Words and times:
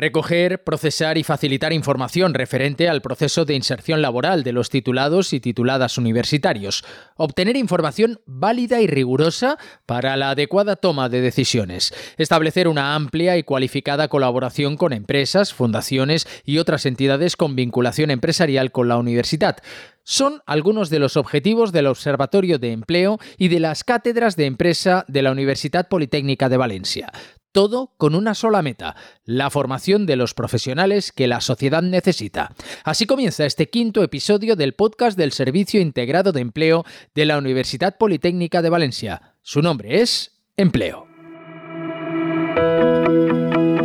Recoger, 0.00 0.62
procesar 0.62 1.18
y 1.18 1.24
facilitar 1.24 1.72
información 1.72 2.32
referente 2.32 2.88
al 2.88 3.02
proceso 3.02 3.44
de 3.44 3.56
inserción 3.56 4.00
laboral 4.00 4.44
de 4.44 4.52
los 4.52 4.70
titulados 4.70 5.32
y 5.32 5.40
tituladas 5.40 5.98
universitarios. 5.98 6.84
Obtener 7.16 7.56
información 7.56 8.20
válida 8.24 8.80
y 8.80 8.86
rigurosa 8.86 9.58
para 9.86 10.16
la 10.16 10.30
adecuada 10.30 10.76
toma 10.76 11.08
de 11.08 11.20
decisiones. 11.20 11.92
Establecer 12.16 12.68
una 12.68 12.94
amplia 12.94 13.38
y 13.38 13.42
cualificada 13.42 14.06
colaboración 14.06 14.76
con 14.76 14.92
empresas, 14.92 15.52
fundaciones 15.52 16.28
y 16.44 16.58
otras 16.58 16.86
entidades 16.86 17.34
con 17.34 17.56
vinculación 17.56 18.12
empresarial 18.12 18.70
con 18.70 18.86
la 18.86 18.98
universidad 18.98 19.56
son 20.04 20.40
algunos 20.46 20.88
de 20.88 21.00
los 21.00 21.18
objetivos 21.18 21.70
del 21.70 21.86
Observatorio 21.86 22.58
de 22.58 22.72
Empleo 22.72 23.18
y 23.36 23.48
de 23.48 23.60
las 23.60 23.84
cátedras 23.84 24.36
de 24.36 24.46
empresa 24.46 25.04
de 25.06 25.20
la 25.20 25.32
Universidad 25.32 25.86
Politécnica 25.88 26.48
de 26.48 26.56
Valencia. 26.56 27.12
Todo 27.52 27.94
con 27.96 28.14
una 28.14 28.34
sola 28.34 28.62
meta, 28.62 28.94
la 29.24 29.50
formación 29.50 30.06
de 30.06 30.16
los 30.16 30.34
profesionales 30.34 31.12
que 31.12 31.26
la 31.26 31.40
sociedad 31.40 31.82
necesita. 31.82 32.54
Así 32.84 33.06
comienza 33.06 33.46
este 33.46 33.68
quinto 33.70 34.02
episodio 34.02 34.54
del 34.54 34.74
podcast 34.74 35.16
del 35.16 35.32
Servicio 35.32 35.80
Integrado 35.80 36.32
de 36.32 36.40
Empleo 36.40 36.84
de 37.14 37.24
la 37.24 37.38
Universidad 37.38 37.96
Politécnica 37.98 38.62
de 38.62 38.70
Valencia. 38.70 39.36
Su 39.42 39.62
nombre 39.62 40.00
es 40.00 40.42
Empleo. 40.56 41.06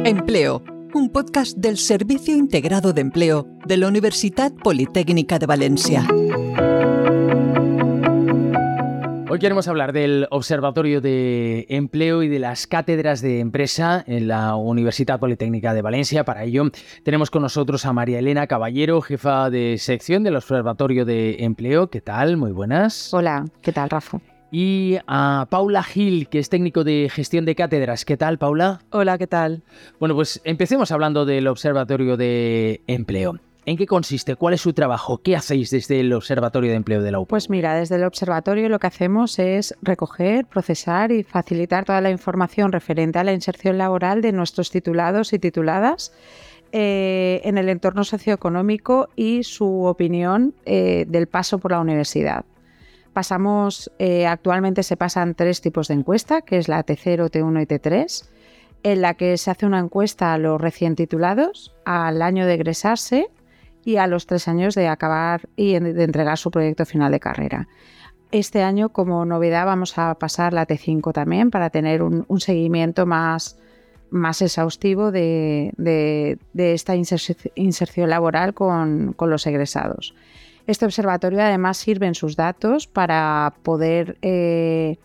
Empleo 0.05 0.63
un 0.93 1.09
podcast 1.09 1.57
del 1.57 1.77
Servicio 1.77 2.35
Integrado 2.35 2.93
de 2.93 3.01
Empleo 3.01 3.47
de 3.65 3.77
la 3.77 3.87
Universidad 3.87 4.53
Politécnica 4.53 5.39
de 5.39 5.47
Valencia. 5.47 6.07
Hoy 9.33 9.39
queremos 9.39 9.67
hablar 9.67 9.93
del 9.93 10.27
Observatorio 10.29 11.01
de 11.01 11.65
Empleo 11.69 12.21
y 12.21 12.27
de 12.27 12.37
las 12.37 12.67
cátedras 12.67 13.19
de 13.19 13.39
empresa 13.39 14.03
en 14.05 14.27
la 14.27 14.55
Universidad 14.55 15.19
Politécnica 15.19 15.73
de 15.73 15.81
Valencia. 15.81 16.23
Para 16.23 16.43
ello 16.43 16.69
tenemos 17.01 17.31
con 17.31 17.41
nosotros 17.41 17.87
a 17.87 17.93
María 17.93 18.19
Elena 18.19 18.45
Caballero, 18.45 19.01
jefa 19.01 19.49
de 19.49 19.79
sección 19.79 20.21
del 20.21 20.35
Observatorio 20.35 21.03
de 21.03 21.37
Empleo. 21.39 21.89
¿Qué 21.89 21.99
tal? 21.99 22.37
Muy 22.37 22.51
buenas. 22.51 23.11
Hola, 23.11 23.45
¿qué 23.63 23.71
tal, 23.71 23.89
Rafa? 23.89 24.19
y 24.51 24.99
a 25.07 25.47
Paula 25.49 25.81
Gil, 25.81 26.29
que 26.29 26.37
es 26.37 26.49
técnico 26.49 26.83
de 26.83 27.09
gestión 27.11 27.43
de 27.43 27.55
cátedras. 27.55 28.05
¿Qué 28.05 28.17
tal, 28.17 28.37
Paula? 28.37 28.81
Hola, 28.91 29.17
¿qué 29.17 29.25
tal? 29.25 29.63
Bueno, 29.99 30.13
pues 30.13 30.41
empecemos 30.43 30.91
hablando 30.91 31.25
del 31.25 31.47
Observatorio 31.47 32.17
de 32.17 32.81
Empleo. 32.85 33.39
¿En 33.65 33.77
qué 33.77 33.85
consiste? 33.85 34.35
¿Cuál 34.35 34.55
es 34.55 34.61
su 34.61 34.73
trabajo? 34.73 35.19
¿Qué 35.19 35.37
hacéis 35.37 35.69
desde 35.69 36.01
el 36.01 36.11
Observatorio 36.11 36.71
de 36.71 36.75
Empleo 36.75 37.01
de 37.01 37.11
la 37.11 37.19
UP? 37.19 37.29
Pues 37.29 37.49
mira, 37.49 37.75
desde 37.75 37.95
el 37.95 38.03
Observatorio 38.03 38.67
lo 38.67 38.77
que 38.77 38.87
hacemos 38.87 39.39
es 39.39 39.73
recoger, 39.81 40.45
procesar 40.45 41.13
y 41.13 41.23
facilitar 41.23 41.85
toda 41.85 42.01
la 42.01 42.11
información 42.11 42.73
referente 42.73 43.19
a 43.19 43.23
la 43.23 43.31
inserción 43.31 43.77
laboral 43.77 44.21
de 44.21 44.33
nuestros 44.33 44.69
titulados 44.69 45.31
y 45.31 45.39
tituladas 45.39 46.11
eh, 46.73 47.39
en 47.45 47.57
el 47.57 47.69
entorno 47.69 48.03
socioeconómico 48.03 49.07
y 49.15 49.43
su 49.43 49.85
opinión 49.85 50.53
eh, 50.65 51.05
del 51.07 51.27
paso 51.27 51.57
por 51.57 51.71
la 51.71 51.79
universidad. 51.79 52.43
Pasamos, 53.13 53.91
eh, 53.97 54.27
actualmente 54.27 54.83
se 54.83 54.97
pasan 54.97 55.35
tres 55.35 55.61
tipos 55.61 55.87
de 55.87 55.93
encuesta, 55.93 56.41
que 56.41 56.57
es 56.57 56.67
la 56.67 56.85
T0, 56.85 57.29
T1 57.29 57.61
y 57.61 57.65
T3, 57.65 58.25
en 58.83 59.01
la 59.01 59.13
que 59.13 59.37
se 59.37 59.51
hace 59.51 59.65
una 59.65 59.79
encuesta 59.79 60.33
a 60.33 60.37
los 60.37 60.59
recién 60.59 60.95
titulados, 60.95 61.73
al 61.85 62.21
año 62.21 62.45
de 62.45 62.55
egresarse 62.55 63.29
y 63.83 63.97
a 63.97 64.07
los 64.07 64.25
tres 64.25 64.47
años 64.47 64.75
de 64.75 64.87
acabar 64.87 65.49
y 65.55 65.77
de 65.79 66.03
entregar 66.03 66.37
su 66.37 66.51
proyecto 66.51 66.85
final 66.85 67.11
de 67.11 67.19
carrera. 67.19 67.67
Este 68.31 68.63
año, 68.63 68.89
como 68.89 69.25
novedad, 69.25 69.65
vamos 69.65 69.97
a 69.97 70.15
pasar 70.15 70.53
la 70.53 70.65
T5 70.65 71.13
también 71.13 71.51
para 71.51 71.69
tener 71.69 72.01
un, 72.01 72.25
seguimiento 72.39 73.05
más, 73.05 73.57
más 74.09 74.41
exhaustivo 74.41 75.11
de, 75.11 76.39
esta 76.55 76.95
inserción 76.95 78.09
laboral 78.09 78.53
con 78.53 79.15
los 79.19 79.45
egresados. 79.45 80.15
Este 80.65 80.85
observatorio 80.85 81.41
además 81.41 81.77
sirve 81.77 82.07
en 82.07 82.15
sus 82.15 82.35
datos 82.35 82.87
para 82.87 83.53
poder 83.63 84.17
eh, 84.21 84.97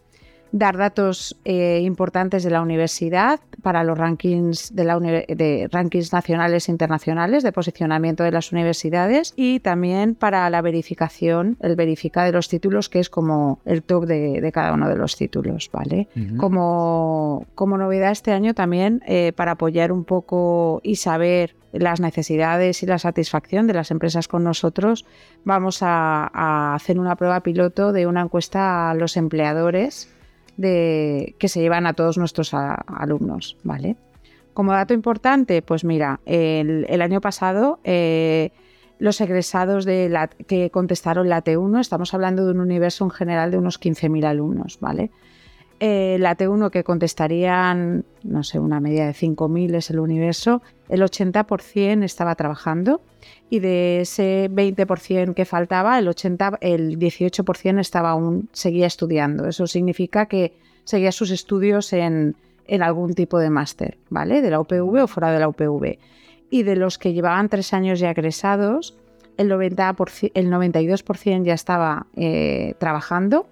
dar 0.53 0.76
datos 0.76 1.36
eh, 1.44 1.81
importantes 1.82 2.42
de 2.42 2.50
la 2.50 2.62
universidad 2.62 3.41
para 3.62 3.84
los 3.84 3.98
rankings 3.98 4.75
de, 4.75 4.84
la 4.84 4.98
de 4.98 5.69
rankings 5.70 6.12
nacionales 6.12 6.69
e 6.69 6.72
internacionales 6.72 7.42
de 7.42 7.53
posicionamiento 7.53 8.25
de 8.25 8.31
las 8.31 8.53
universidades 8.53 9.34
y 9.36 9.60
también 9.60 10.14
para 10.14 10.48
la 10.50 10.62
verificación, 10.62 11.56
el 11.60 11.76
verificar 11.76 12.26
de 12.26 12.32
los 12.32 12.48
títulos, 12.48 12.88
que 12.88 13.00
es 13.00 13.10
como 13.10 13.60
el 13.64 13.82
top 13.82 14.06
de, 14.06 14.50
cada 14.53 14.72
uno 14.72 14.88
de 14.88 14.97
los 14.97 15.16
títulos, 15.16 15.70
¿vale? 15.72 16.09
como, 16.36 17.47
como, 17.54 17.76
novedad 17.76 18.12
este 18.12 18.32
año 18.32 18.54
también 18.54 19.03
eh, 19.06 19.32
para 19.36 19.53
apoyar 19.53 19.92
un 19.92 20.04
poco 20.04 20.80
y 20.82 20.97
saber 20.97 21.56
las 21.72 22.00
necesidades 22.00 22.82
y 22.82 22.86
la 22.86 22.98
satisfacción 22.98 23.66
de 23.66 23.75
las 23.75 23.91
empresas 23.91 24.26
con 24.26 24.42
nosotros, 24.42 25.04
vamos 25.44 25.80
a 25.82 26.75
hacer 26.75 26.98
una 26.98 27.16
prueba 27.16 27.42
piloto 27.42 27.92
de 27.92 28.06
una 28.06 28.22
encuesta 28.22 28.91
a 28.91 28.94
los 28.94 29.16
empleadores 29.16 30.09
de, 30.58 31.34
que 31.38 31.48
se 31.48 31.60
llevan 31.60 31.86
a 31.86 31.94
todos 31.94 32.19
nuestros 32.19 32.52
alumnos, 32.52 33.56
¿vale? 33.62 33.96
Como 34.52 34.72
dato 34.72 34.92
importante, 34.92 35.62
pues 35.62 35.84
mira, 35.84 36.20
el, 36.26 37.00
año 37.00 37.20
pasado 37.20 37.78
eh, 37.84 38.50
los 38.98 39.20
egresados 39.20 39.84
de 39.84 40.28
que 40.48 40.70
contestaron 40.70 41.28
la 41.28 41.44
T1, 41.44 41.80
estamos 41.80 42.12
hablando 42.12 42.44
de 42.44 42.50
un 42.50 42.60
universo 42.60 43.04
en 43.04 43.10
general 43.10 43.52
de 43.52 43.58
unos 43.58 43.80
15.000 43.80 44.24
alumnos, 44.26 44.78
¿vale? 44.80 45.10
Eh, 45.81 46.16
la 46.19 46.37
T1 46.37 46.71
que 46.71 46.83
contestarían, 46.83 48.05
no 48.25 48.43
sé, 48.43 48.59
una 48.59 48.81
media 48.81 49.06
de 49.06 49.12
5.000 49.12 49.77
es 49.77 49.91
el 49.91 50.00
universo, 50.00 50.61
el 50.89 51.03
80% 51.03 52.03
estaba 52.03 52.34
trabajando 52.34 53.00
y 53.49 53.61
de 53.61 54.00
ese 54.00 54.50
20% 54.50 55.34
que 55.34 55.44
faltaba, 55.44 55.99
el, 55.99 56.09
80, 56.09 56.59
el 56.62 56.99
18% 56.99 57.78
estaba 57.78 58.11
aún, 58.11 58.49
seguía 58.53 58.87
estudiando. 58.87 59.47
Eso 59.47 59.69
significa 59.69 60.27
que 60.27 60.53
seguía 60.83 61.12
sus 61.12 61.31
estudios 61.31 61.93
en, 61.93 62.34
algún 62.81 63.15
tipo 63.15 63.39
de 63.39 63.49
máster, 63.49 63.99
¿vale? 64.10 64.43
De 64.43 64.50
la 64.50 64.60
UPV 64.60 65.05
o 65.05 65.06
fuera 65.06 65.31
de 65.31 65.39
la 65.39 65.49
UPV. 65.49 65.99
Y 66.50 66.65
de 66.65 66.77
los 66.77 66.99
que 66.99 67.12
llevaban 67.12 67.49
tres 67.49 67.72
años 67.72 68.00
ya 68.00 68.10
egresados, 68.10 68.97
el, 69.37 69.49
90%, 69.50 70.33
el 70.34 70.50
92% 70.50 71.45
ya 71.45 71.55
estaba 71.55 72.06
eh, 72.16 72.75
trabajando 72.78 73.47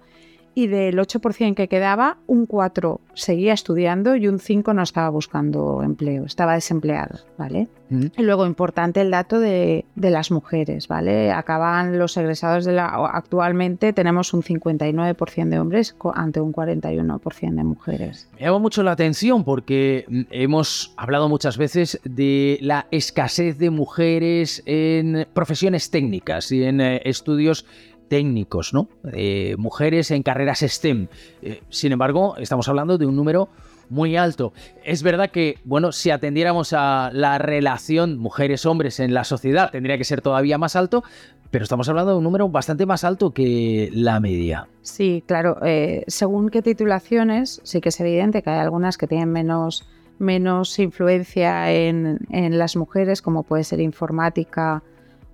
y 0.57 0.65
del 0.65 0.97
8% 0.97 1.53
que 1.53 1.67
quedaba, 1.67 2.17
un 2.25 2.47
4 2.47 2.99
seguía 3.13 3.53
estudiando 3.53 4.15
y 4.15 4.27
un 4.27 4.39
5 4.39 4.73
no 4.73 4.81
estaba 4.81 5.07
buscando 5.09 5.83
empleo, 5.83 6.25
estaba 6.25 6.55
desempleado, 6.55 7.19
¿vale? 7.37 7.67
Y 7.89 8.23
luego, 8.23 8.45
importante 8.47 9.01
el 9.01 9.11
dato 9.11 9.39
de, 9.39 9.85
las 9.95 10.31
mujeres, 10.31 10.87
¿vale? 10.87 11.31
Acaban 11.31 11.99
los 11.99 12.17
egresados 12.17 12.65
de 12.65 12.73
la... 12.73 12.87
Actualmente 12.87 13.93
tenemos 13.93 14.33
un 14.33 14.41
59% 14.41 15.47
de 15.47 15.59
hombres 15.59 15.95
ante 16.15 16.41
un 16.41 16.51
41% 16.51 17.55
de 17.55 17.63
mujeres. 17.63 18.27
Me 18.33 18.41
llama 18.41 18.57
mucho 18.57 18.81
la 18.81 18.93
atención 18.93 19.43
porque 19.43 20.05
mm, 20.09 20.21
hemos 20.31 20.93
hablado 20.97 21.29
muchas 21.29 21.57
veces 21.57 22.01
de 22.03 22.57
la 22.61 22.87
escasez 22.89 23.59
de 23.59 23.69
mujeres 23.69 24.63
en 24.65 25.27
profesiones 25.33 25.91
técnicas 25.91 26.51
y 26.51 26.63
en 26.63 26.81
eh, 26.81 27.01
estudios 27.05 27.65
técnicos, 28.07 28.73
¿no? 28.73 28.89
Eh, 29.13 29.55
mujeres 29.57 30.11
en 30.11 30.23
carreras 30.23 30.59
STEM. 30.59 31.07
Eh, 31.41 31.61
sin 31.69 31.91
embargo, 31.91 32.35
estamos 32.37 32.67
hablando 32.67 32.97
de 32.97 33.05
un 33.05 33.15
número 33.15 33.49
muy 33.89 34.17
alto. 34.17 34.53
Es 34.83 35.03
verdad 35.03 35.29
que, 35.31 35.55
bueno, 35.63 35.91
si 35.91 36.11
atendiéramos 36.11 36.73
a 36.73 37.09
la 37.13 37.37
relación 37.37 38.17
mujeres-hombres 38.17 38.99
en 38.99 39.13
la 39.13 39.23
sociedad, 39.23 39.71
tendría 39.71 39.97
que 39.97 40.03
ser 40.03 40.21
todavía 40.21 40.57
más 40.57 40.75
alto, 40.75 41.03
pero 41.51 41.63
estamos 41.63 41.87
hablando 41.87 42.11
de 42.11 42.17
un 42.17 42.23
número 42.23 42.49
bastante 42.49 42.85
más 42.85 43.03
alto 43.03 43.31
que 43.31 43.89
la 43.93 44.19
media. 44.19 44.67
Sí, 44.81 45.23
claro. 45.25 45.57
Eh, 45.63 46.03
según 46.07 46.49
qué 46.49 46.61
titulaciones, 46.61 47.61
sí 47.63 47.81
que 47.81 47.89
es 47.89 47.99
evidente 47.99 48.41
que 48.41 48.49
hay 48.49 48.59
algunas 48.59 48.97
que 48.97 49.07
tienen 49.07 49.31
menos, 49.31 49.87
menos 50.19 50.77
influencia 50.79 51.71
en, 51.71 52.19
en 52.29 52.57
las 52.57 52.75
mujeres, 52.75 53.21
como 53.21 53.43
puede 53.43 53.63
ser 53.63 53.79
informática, 53.79 54.83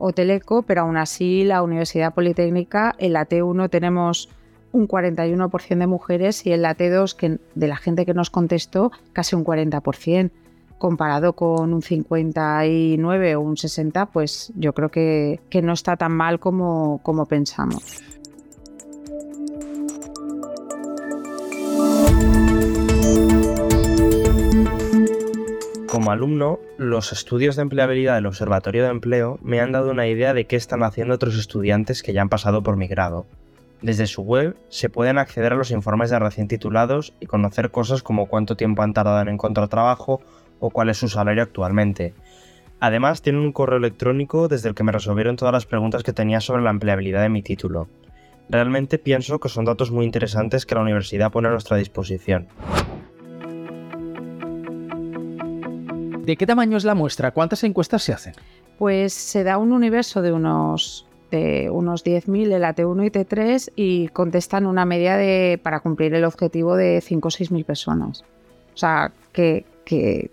o 0.05 0.11
Teleco, 0.11 0.63
pero 0.63 0.81
aún 0.81 0.97
así 0.97 1.45
la 1.45 1.63
Universidad 1.63 2.13
Politécnica, 2.13 2.93
en 2.97 3.13
la 3.13 3.25
T1 3.25 3.69
tenemos 3.69 4.27
un 4.73 4.85
41% 4.85 5.77
de 5.77 5.87
mujeres 5.87 6.45
y 6.45 6.51
en 6.51 6.61
la 6.61 6.75
T2, 6.75 7.15
que 7.15 7.39
de 7.55 7.67
la 7.69 7.77
gente 7.77 8.05
que 8.05 8.13
nos 8.13 8.29
contestó, 8.29 8.91
casi 9.13 9.37
un 9.37 9.45
40%. 9.45 10.29
Comparado 10.77 11.31
con 11.31 11.73
un 11.73 11.81
59 11.81 13.35
o 13.37 13.39
un 13.39 13.55
60, 13.55 14.07
pues 14.07 14.51
yo 14.57 14.73
creo 14.73 14.89
que, 14.89 15.39
que 15.49 15.61
no 15.61 15.71
está 15.71 15.95
tan 15.95 16.11
mal 16.11 16.41
como, 16.41 16.99
como 17.03 17.25
pensamos. 17.25 18.03
Como 25.93 26.09
alumno, 26.09 26.59
los 26.79 27.11
estudios 27.11 27.55
de 27.55 27.61
empleabilidad 27.61 28.15
del 28.15 28.25
Observatorio 28.25 28.81
de 28.81 28.89
Empleo 28.89 29.37
me 29.43 29.61
han 29.61 29.71
dado 29.71 29.91
una 29.91 30.07
idea 30.07 30.33
de 30.33 30.45
qué 30.47 30.55
están 30.55 30.81
haciendo 30.81 31.13
otros 31.13 31.37
estudiantes 31.37 32.01
que 32.01 32.13
ya 32.13 32.23
han 32.23 32.29
pasado 32.29 32.63
por 32.63 32.77
mi 32.77 32.87
grado. 32.87 33.27
Desde 33.83 34.07
su 34.07 34.23
web 34.23 34.57
se 34.69 34.89
pueden 34.89 35.19
acceder 35.19 35.53
a 35.53 35.55
los 35.55 35.69
informes 35.69 36.09
de 36.09 36.17
recién 36.17 36.47
titulados 36.47 37.13
y 37.19 37.27
conocer 37.27 37.69
cosas 37.69 38.01
como 38.01 38.25
cuánto 38.25 38.57
tiempo 38.57 38.81
han 38.81 38.95
tardado 38.95 39.21
en 39.21 39.27
encontrar 39.27 39.67
trabajo 39.67 40.19
o 40.59 40.71
cuál 40.71 40.89
es 40.89 40.97
su 40.97 41.09
salario 41.09 41.43
actualmente. 41.43 42.15
Además, 42.79 43.21
tienen 43.21 43.43
un 43.43 43.51
correo 43.51 43.77
electrónico 43.77 44.47
desde 44.47 44.69
el 44.69 44.73
que 44.73 44.83
me 44.83 44.93
resolvieron 44.93 45.35
todas 45.35 45.53
las 45.53 45.67
preguntas 45.67 46.01
que 46.01 46.11
tenía 46.11 46.41
sobre 46.41 46.63
la 46.63 46.71
empleabilidad 46.71 47.21
de 47.21 47.29
mi 47.29 47.43
título. 47.43 47.87
Realmente 48.49 48.97
pienso 48.97 49.39
que 49.39 49.47
son 49.47 49.65
datos 49.65 49.91
muy 49.91 50.05
interesantes 50.05 50.65
que 50.65 50.73
la 50.73 50.81
universidad 50.81 51.31
pone 51.31 51.49
a 51.49 51.51
nuestra 51.51 51.77
disposición. 51.77 52.47
¿De 56.23 56.37
qué 56.37 56.47
tamaño 56.47 56.77
es 56.77 56.85
la 56.85 56.95
muestra? 56.95 57.31
¿Cuántas 57.31 57.65
encuestas 57.65 58.01
se 58.01 58.13
hacen? 58.13 58.33
Pues 58.77 59.11
se 59.11 59.43
da 59.43 59.57
un 59.57 59.73
universo 59.73 60.21
de 60.21 60.31
unos 60.31 61.05
de 61.31 61.69
unos 61.69 62.05
10.000 62.05 62.53
el 62.53 62.63
T1 62.63 63.05
y 63.05 63.09
T3 63.09 63.73
y 63.75 64.07
contestan 64.09 64.65
una 64.65 64.85
media 64.85 65.17
de 65.17 65.59
para 65.61 65.81
cumplir 65.81 66.13
el 66.13 66.23
objetivo 66.23 66.77
de 66.77 67.01
5 67.01 67.27
o 67.27 67.31
6.000 67.31 67.65
personas. 67.65 68.23
O 68.73 68.77
sea, 68.77 69.11
que, 69.33 69.65
que 69.83 70.31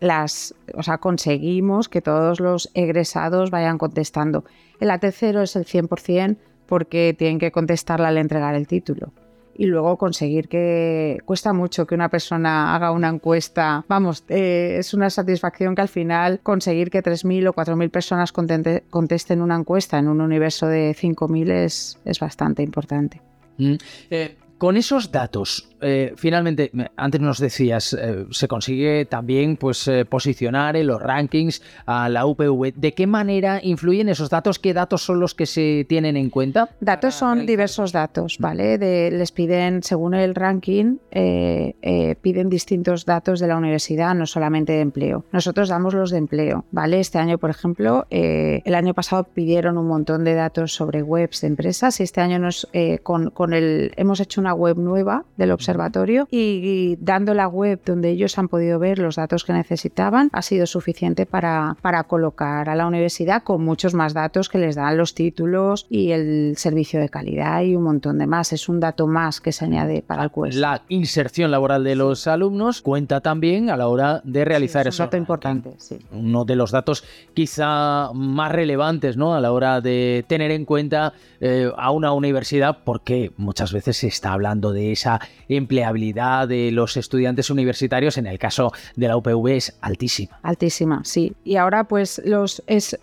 las, 0.00 0.54
o 0.74 0.82
sea, 0.82 0.98
conseguimos 0.98 1.88
que 1.88 2.02
todos 2.02 2.38
los 2.38 2.70
egresados 2.74 3.50
vayan 3.50 3.78
contestando. 3.78 4.44
El 4.78 4.90
AT0 4.90 5.42
es 5.42 5.56
el 5.56 5.64
100% 5.64 6.36
porque 6.66 7.14
tienen 7.16 7.38
que 7.38 7.50
contestarla 7.50 8.08
al 8.08 8.18
entregar 8.18 8.54
el 8.56 8.66
título. 8.66 9.12
Y 9.54 9.66
luego 9.66 9.98
conseguir 9.98 10.48
que 10.48 11.18
cuesta 11.24 11.52
mucho 11.52 11.86
que 11.86 11.94
una 11.94 12.08
persona 12.08 12.74
haga 12.74 12.92
una 12.92 13.08
encuesta. 13.08 13.84
Vamos, 13.88 14.24
eh, 14.28 14.76
es 14.78 14.94
una 14.94 15.10
satisfacción 15.10 15.74
que 15.74 15.82
al 15.82 15.88
final 15.88 16.40
conseguir 16.42 16.90
que 16.90 17.02
3.000 17.02 17.48
o 17.48 17.52
4.000 17.52 17.90
personas 17.90 18.32
contesten 18.32 19.42
una 19.42 19.56
encuesta 19.56 19.98
en 19.98 20.08
un 20.08 20.20
universo 20.20 20.66
de 20.66 20.94
5.000 20.94 21.50
es, 21.50 21.98
es 22.04 22.20
bastante 22.20 22.62
importante. 22.62 23.20
Mm. 23.58 23.74
Eh, 24.10 24.36
con 24.60 24.76
esos 24.76 25.10
datos, 25.10 25.70
eh, 25.80 26.12
finalmente, 26.16 26.70
antes 26.96 27.20
nos 27.20 27.38
decías, 27.38 27.94
eh, 27.94 28.26
se 28.30 28.46
consigue 28.46 29.06
también 29.06 29.56
pues, 29.56 29.88
eh, 29.88 30.04
posicionar 30.04 30.76
en 30.76 30.86
los 30.86 31.00
rankings 31.00 31.62
a 31.86 32.10
la 32.10 32.26
UPV. 32.26 32.74
¿De 32.76 32.92
qué 32.92 33.06
manera 33.06 33.60
influyen 33.62 34.10
esos 34.10 34.28
datos? 34.28 34.58
¿Qué 34.58 34.74
datos 34.74 35.02
son 35.02 35.18
los 35.20 35.34
que 35.34 35.46
se 35.46 35.86
tienen 35.88 36.18
en 36.18 36.28
cuenta? 36.28 36.68
Datos 36.80 37.14
son 37.14 37.46
diversos 37.46 37.92
datos, 37.92 38.36
¿vale? 38.38 38.78
les 39.10 39.32
piden, 39.32 39.82
según 39.82 40.14
el 40.14 40.34
ranking, 40.34 40.98
piden 41.10 42.48
distintos 42.50 43.04
datos 43.06 43.40
de 43.40 43.46
la 43.46 43.56
universidad, 43.56 44.14
no 44.14 44.26
solamente 44.26 44.74
de 44.74 44.80
empleo. 44.80 45.24
Nosotros 45.32 45.68
damos 45.68 45.94
los 45.94 46.10
de 46.10 46.18
empleo, 46.18 46.66
¿vale? 46.70 47.00
Este 47.00 47.18
año, 47.18 47.38
por 47.38 47.50
ejemplo, 47.50 48.06
el 48.10 48.74
año 48.74 48.94
pasado 48.94 49.24
pidieron 49.24 49.78
un 49.78 49.86
montón 49.86 50.24
de 50.24 50.34
datos 50.34 50.72
sobre 50.72 51.02
webs 51.02 51.40
de 51.40 51.48
empresas 51.48 52.00
y 52.00 52.02
este 52.02 52.20
año 52.20 52.38
nos, 52.38 52.68
con, 53.02 53.30
con 53.30 53.54
el, 53.54 53.92
hemos 53.96 54.20
hecho 54.20 54.40
una 54.40 54.49
web 54.54 54.76
nueva 54.76 55.24
del 55.36 55.52
observatorio 55.52 56.28
y, 56.30 56.96
dando 57.00 57.34
la 57.34 57.48
web 57.48 57.80
donde 57.84 58.10
ellos 58.10 58.38
han 58.38 58.48
podido 58.48 58.78
ver 58.78 58.98
los 58.98 59.16
datos 59.16 59.44
que 59.44 59.52
necesitaban 59.52 60.30
ha 60.32 60.42
sido 60.42 60.66
suficiente 60.66 61.26
para, 61.26 61.76
para 61.82 62.04
colocar 62.04 62.68
a 62.68 62.74
la 62.74 62.86
universidad 62.86 63.42
con 63.42 63.64
muchos 63.64 63.94
más 63.94 64.14
datos 64.14 64.48
que 64.48 64.58
les 64.58 64.74
dan 64.74 64.96
los 64.96 65.14
títulos 65.14 65.86
y 65.88 66.12
el 66.12 66.54
servicio 66.56 67.00
de 67.00 67.08
calidad 67.08 67.62
y 67.62 67.76
un 67.76 67.84
montón 67.84 68.18
de 68.18 68.26
más. 68.26 68.52
Es 68.52 68.68
un 68.68 68.80
dato 68.80 69.06
más 69.06 69.40
que 69.40 69.52
se 69.52 69.64
añade 69.64 70.02
para 70.02 70.24
el 70.24 70.30
QS. 70.30 70.56
La 70.56 70.82
inserción 70.88 71.50
laboral 71.50 71.84
de 71.84 71.96
los 71.96 72.26
alumnos 72.26 72.82
cuenta 72.82 73.20
también 73.20 73.70
a 73.70 73.76
la 73.76 73.88
hora 73.88 74.20
de 74.24 74.44
realizar 74.44 74.84
sí, 74.84 74.88
es 74.88 74.98
un 74.98 75.06
dato 75.06 75.16
importante, 75.16 75.74
sí. 75.78 75.98
Uno 76.12 76.44
de 76.44 76.56
los 76.56 76.70
datos 76.70 77.04
quizá 77.34 78.12
más 78.14 78.52
relevantes 78.52 79.16
¿no? 79.16 79.34
a 79.34 79.40
la 79.40 79.52
hora 79.52 79.80
de 79.80 80.24
tener 80.26 80.50
en 80.50 80.64
cuenta 80.64 81.12
eh, 81.40 81.70
a 81.76 81.90
una 81.90 82.12
universidad 82.12 82.78
porque 82.84 83.32
muchas 83.36 83.72
veces 83.72 83.96
se 83.96 84.08
está 84.08 84.32
hablando 84.32 84.39
de 84.40 84.92
esa 84.92 85.20
empleabilidad 85.48 86.48
de 86.48 86.70
los 86.72 86.96
estudiantes 86.96 87.50
universitarios, 87.50 88.18
en 88.18 88.26
el 88.26 88.38
caso 88.38 88.72
de 88.96 89.08
la 89.08 89.16
UPV, 89.16 89.48
es 89.48 89.76
altísima. 89.80 90.38
Altísima, 90.42 91.02
sí. 91.04 91.34
Y 91.44 91.56
ahora 91.56 91.84
pues 91.84 92.20
los 92.24 92.62
es 92.66 92.98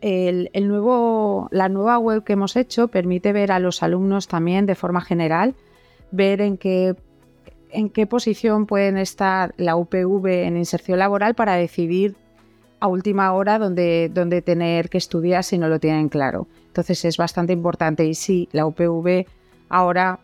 el, 0.00 0.50
nuevo, 0.68 1.48
la 1.50 1.68
nueva 1.68 1.98
web 1.98 2.24
que 2.24 2.34
hemos 2.34 2.56
hecho 2.56 2.88
permite 2.88 3.32
ver 3.32 3.52
a 3.52 3.58
los 3.58 3.82
alumnos 3.82 4.28
también 4.28 4.66
de 4.66 4.74
forma 4.74 5.00
general, 5.00 5.54
ver 6.10 6.42
en 6.42 6.58
qué, 6.58 6.94
en 7.70 7.88
qué 7.88 8.06
posición 8.06 8.66
pueden 8.66 8.98
estar 8.98 9.54
la 9.56 9.76
UPV 9.76 10.26
en 10.26 10.56
inserción 10.58 10.98
laboral 10.98 11.34
para 11.34 11.54
decidir 11.54 12.16
a 12.80 12.86
última 12.86 13.32
hora 13.32 13.58
dónde, 13.58 14.10
dónde 14.12 14.42
tener 14.42 14.90
que 14.90 14.98
estudiar 14.98 15.42
si 15.42 15.56
no 15.56 15.68
lo 15.68 15.80
tienen 15.80 16.10
claro. 16.10 16.46
Entonces 16.66 17.02
es 17.06 17.16
bastante 17.16 17.54
importante 17.54 18.04
y 18.04 18.14
sí, 18.14 18.48
la 18.52 18.66
UPV 18.66 19.24
ahora 19.70 20.18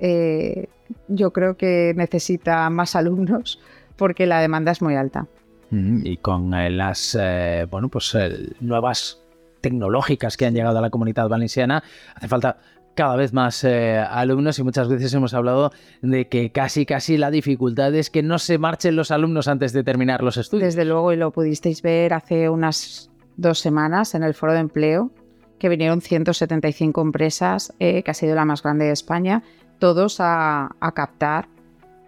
eh, 0.00 0.68
yo 1.08 1.32
creo 1.32 1.56
que 1.56 1.92
necesita 1.96 2.68
más 2.70 2.96
alumnos 2.96 3.60
porque 3.96 4.26
la 4.26 4.40
demanda 4.40 4.72
es 4.72 4.82
muy 4.82 4.94
alta. 4.94 5.26
Y 5.70 6.18
con 6.18 6.54
eh, 6.54 6.70
las 6.70 7.16
eh, 7.20 7.66
bueno, 7.68 7.88
pues, 7.88 8.16
nuevas 8.60 9.20
tecnológicas 9.60 10.36
que 10.36 10.46
han 10.46 10.54
llegado 10.54 10.78
a 10.78 10.80
la 10.80 10.90
comunidad 10.90 11.28
valenciana, 11.28 11.82
hace 12.14 12.28
falta 12.28 12.58
cada 12.94 13.16
vez 13.16 13.32
más 13.32 13.62
alumnos 13.64 14.58
y 14.58 14.62
muchas 14.62 14.88
veces 14.88 15.12
hemos 15.12 15.34
hablado 15.34 15.70
de 16.00 16.28
que 16.28 16.50
casi 16.50 16.86
casi 16.86 17.18
la 17.18 17.30
dificultad 17.30 17.94
es 17.94 18.08
que 18.08 18.22
no 18.22 18.38
se 18.38 18.56
marchen 18.56 18.96
los 18.96 19.10
alumnos 19.10 19.48
antes 19.48 19.74
de 19.74 19.82
terminar 19.84 20.22
los 20.22 20.38
estudios. 20.38 20.74
Desde 20.74 20.86
luego, 20.86 21.12
y 21.12 21.16
lo 21.16 21.30
pudisteis 21.30 21.82
ver 21.82 22.14
hace 22.14 22.48
unas 22.48 23.10
dos 23.36 23.58
semanas 23.58 24.14
en 24.14 24.22
el 24.22 24.32
foro 24.32 24.54
de 24.54 24.60
empleo, 24.60 25.10
que 25.58 25.68
vinieron 25.68 26.00
175 26.00 27.02
empresas, 27.02 27.74
que 27.78 28.04
ha 28.06 28.14
sido 28.14 28.34
la 28.34 28.46
más 28.46 28.62
grande 28.62 28.86
de 28.86 28.92
España, 28.92 29.42
todos 29.78 30.16
a, 30.20 30.70
captar 30.94 31.48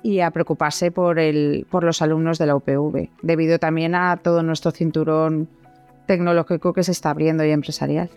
y 0.02 0.20
a 0.20 0.30
preocuparse 0.30 0.90
por, 0.90 1.18
el, 1.18 1.66
por 1.70 1.84
los 1.84 2.02
alumnos 2.02 2.38
de 2.38 2.46
la 2.46 2.56
UPV, 2.56 3.10
debido 3.22 3.58
también 3.58 3.94
a 3.94 4.16
todo 4.16 4.42
nuestro 4.42 4.70
cinturón 4.70 5.48
tecnológico 6.06 6.72
que 6.72 6.84
se 6.84 6.92
está 6.92 7.10
abriendo 7.10 7.44
y 7.44 7.50
empresarial. 7.50 8.10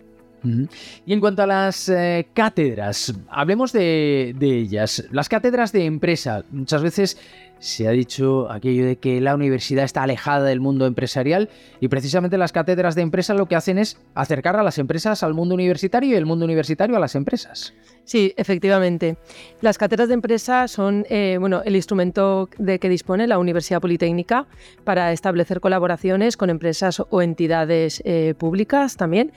Y 0.44 1.12
en 1.12 1.20
cuanto 1.20 1.42
a 1.42 1.46
las 1.46 1.88
eh, 1.88 2.26
cátedras, 2.34 3.14
hablemos 3.28 3.72
de, 3.72 4.34
de, 4.38 4.58
ellas. 4.58 5.04
Las 5.10 5.28
cátedras 5.28 5.72
de 5.72 5.84
empresa, 5.84 6.44
muchas 6.50 6.82
veces 6.82 7.18
se 7.62 7.86
ha 7.86 7.92
dicho 7.92 8.50
aquello 8.50 8.84
de 8.84 8.96
que 8.96 9.20
la 9.20 9.36
universidad 9.36 9.84
está 9.84 10.02
alejada 10.02 10.46
del 10.46 10.58
mundo 10.58 10.84
empresarial 10.84 11.48
y 11.78 11.86
precisamente 11.86 12.36
las 12.36 12.50
cátedras 12.50 12.96
de 12.96 13.02
empresa 13.02 13.34
lo 13.34 13.46
que 13.46 13.54
hacen 13.54 13.78
es 13.78 13.98
acercar 14.14 14.56
a 14.56 14.64
las 14.64 14.78
empresas 14.78 15.22
al 15.22 15.32
mundo 15.32 15.54
universitario 15.54 16.10
y 16.10 16.14
el 16.14 16.26
mundo 16.26 16.44
universitario 16.44 16.96
a 16.96 16.98
las 16.98 17.14
empresas. 17.14 17.72
Sí, 18.02 18.34
efectivamente. 18.36 19.16
Las 19.60 19.78
cátedras 19.78 20.08
de 20.08 20.14
empresa 20.14 20.66
son 20.66 21.06
eh, 21.08 21.36
bueno, 21.38 21.62
el 21.64 21.76
instrumento 21.76 22.48
de 22.58 22.80
que 22.80 22.88
dispone 22.88 23.28
la 23.28 23.38
Universidad 23.38 23.80
Politécnica 23.80 24.48
para 24.82 25.12
establecer 25.12 25.60
colaboraciones 25.60 26.36
con 26.36 26.50
empresas 26.50 27.00
o 27.10 27.22
entidades 27.22 28.02
eh, 28.04 28.34
públicas 28.36 28.96
también 28.96 29.30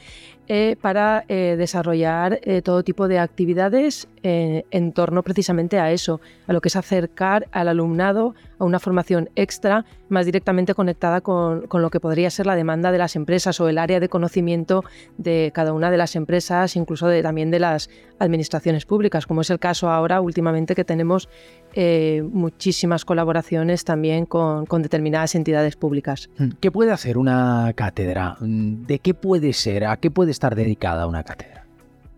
eh, 0.47 0.75
para 0.81 1.25
desarrollar 1.27 2.39
todo 2.63 2.83
tipo 2.83 3.07
de 3.07 3.19
actividades 3.19 4.07
en 4.23 4.91
torno 4.93 5.23
precisamente 5.23 5.79
a 5.79 5.91
eso, 5.91 6.21
a 6.47 6.53
lo 6.53 6.61
que 6.61 6.69
es 6.69 6.75
acercar 6.75 7.47
al 7.51 7.67
alumnado 7.67 8.33
a 8.59 8.63
una 8.63 8.79
formación 8.79 9.29
extra 9.35 9.85
más 10.09 10.25
directamente 10.25 10.73
conectada 10.73 11.21
con, 11.21 11.67
lo 11.71 11.89
que 11.89 11.99
podría 11.99 12.29
ser 12.29 12.45
la 12.45 12.55
demanda 12.55 12.91
de 12.91 12.97
las 12.97 13.15
empresas 13.15 13.59
o 13.59 13.69
el 13.69 13.77
área 13.77 13.99
de 13.99 14.09
conocimiento 14.09 14.83
de 15.17 15.51
cada 15.53 15.73
una 15.73 15.91
de 15.91 15.97
las 15.97 16.15
empresas, 16.15 16.75
incluso 16.75 17.09
también 17.21 17.51
de 17.51 17.59
las 17.59 17.89
administraciones 18.19 18.85
públicas, 18.85 19.25
como 19.25 19.41
es 19.41 19.49
el 19.49 19.59
caso 19.59 19.89
ahora 19.89 20.21
últimamente 20.21 20.75
que 20.75 20.85
tenemos 20.85 21.27
eh, 21.77 22.23
muchísimas 22.31 23.03
colaboraciones 23.03 23.83
también 23.83 24.25
con, 24.25 24.65
con 24.65 24.81
determinadas 24.81 25.35
entidades 25.35 25.75
públicas. 25.75 26.29
Hmm. 26.37 26.51
¿Qué 26.59 26.71
puede 26.71 26.91
hacer 26.91 27.17
una 27.17 27.71
cátedra? 27.75 28.37
¿De 28.39 28.99
qué 28.99 29.13
puede 29.13 29.51
ser? 29.53 29.85
¿A 29.85 29.97
qué 29.97 30.09
puede 30.09 30.31
estar 30.31 30.55
dedicada 30.55 31.05
una 31.05 31.23
cátedra? 31.23 31.65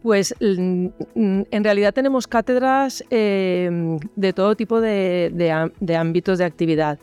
Pues 0.04 0.36
mm, 0.40 0.86
mm, 1.16 1.42
en 1.52 1.64
realidad 1.64 1.94
tenemos 1.94 2.28
cátedras 2.28 3.04
eh, 3.10 3.98
de 4.16 4.34
todo 4.34 4.56
tipo 4.56 4.80
de, 4.80 5.68
ámbitos 5.98 6.38
de 6.38 6.46
actividad, 6.46 7.00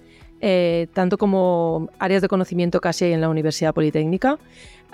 eh, 0.47 0.89
tanto 0.93 1.17
como 1.17 1.89
áreas 1.99 2.21
de 2.21 2.29
conocimiento 2.29 2.79
casi 2.83 3.07
en 3.07 3.23
la 3.23 3.31
Universidad 3.31 3.73
Politécnica. 3.73 4.39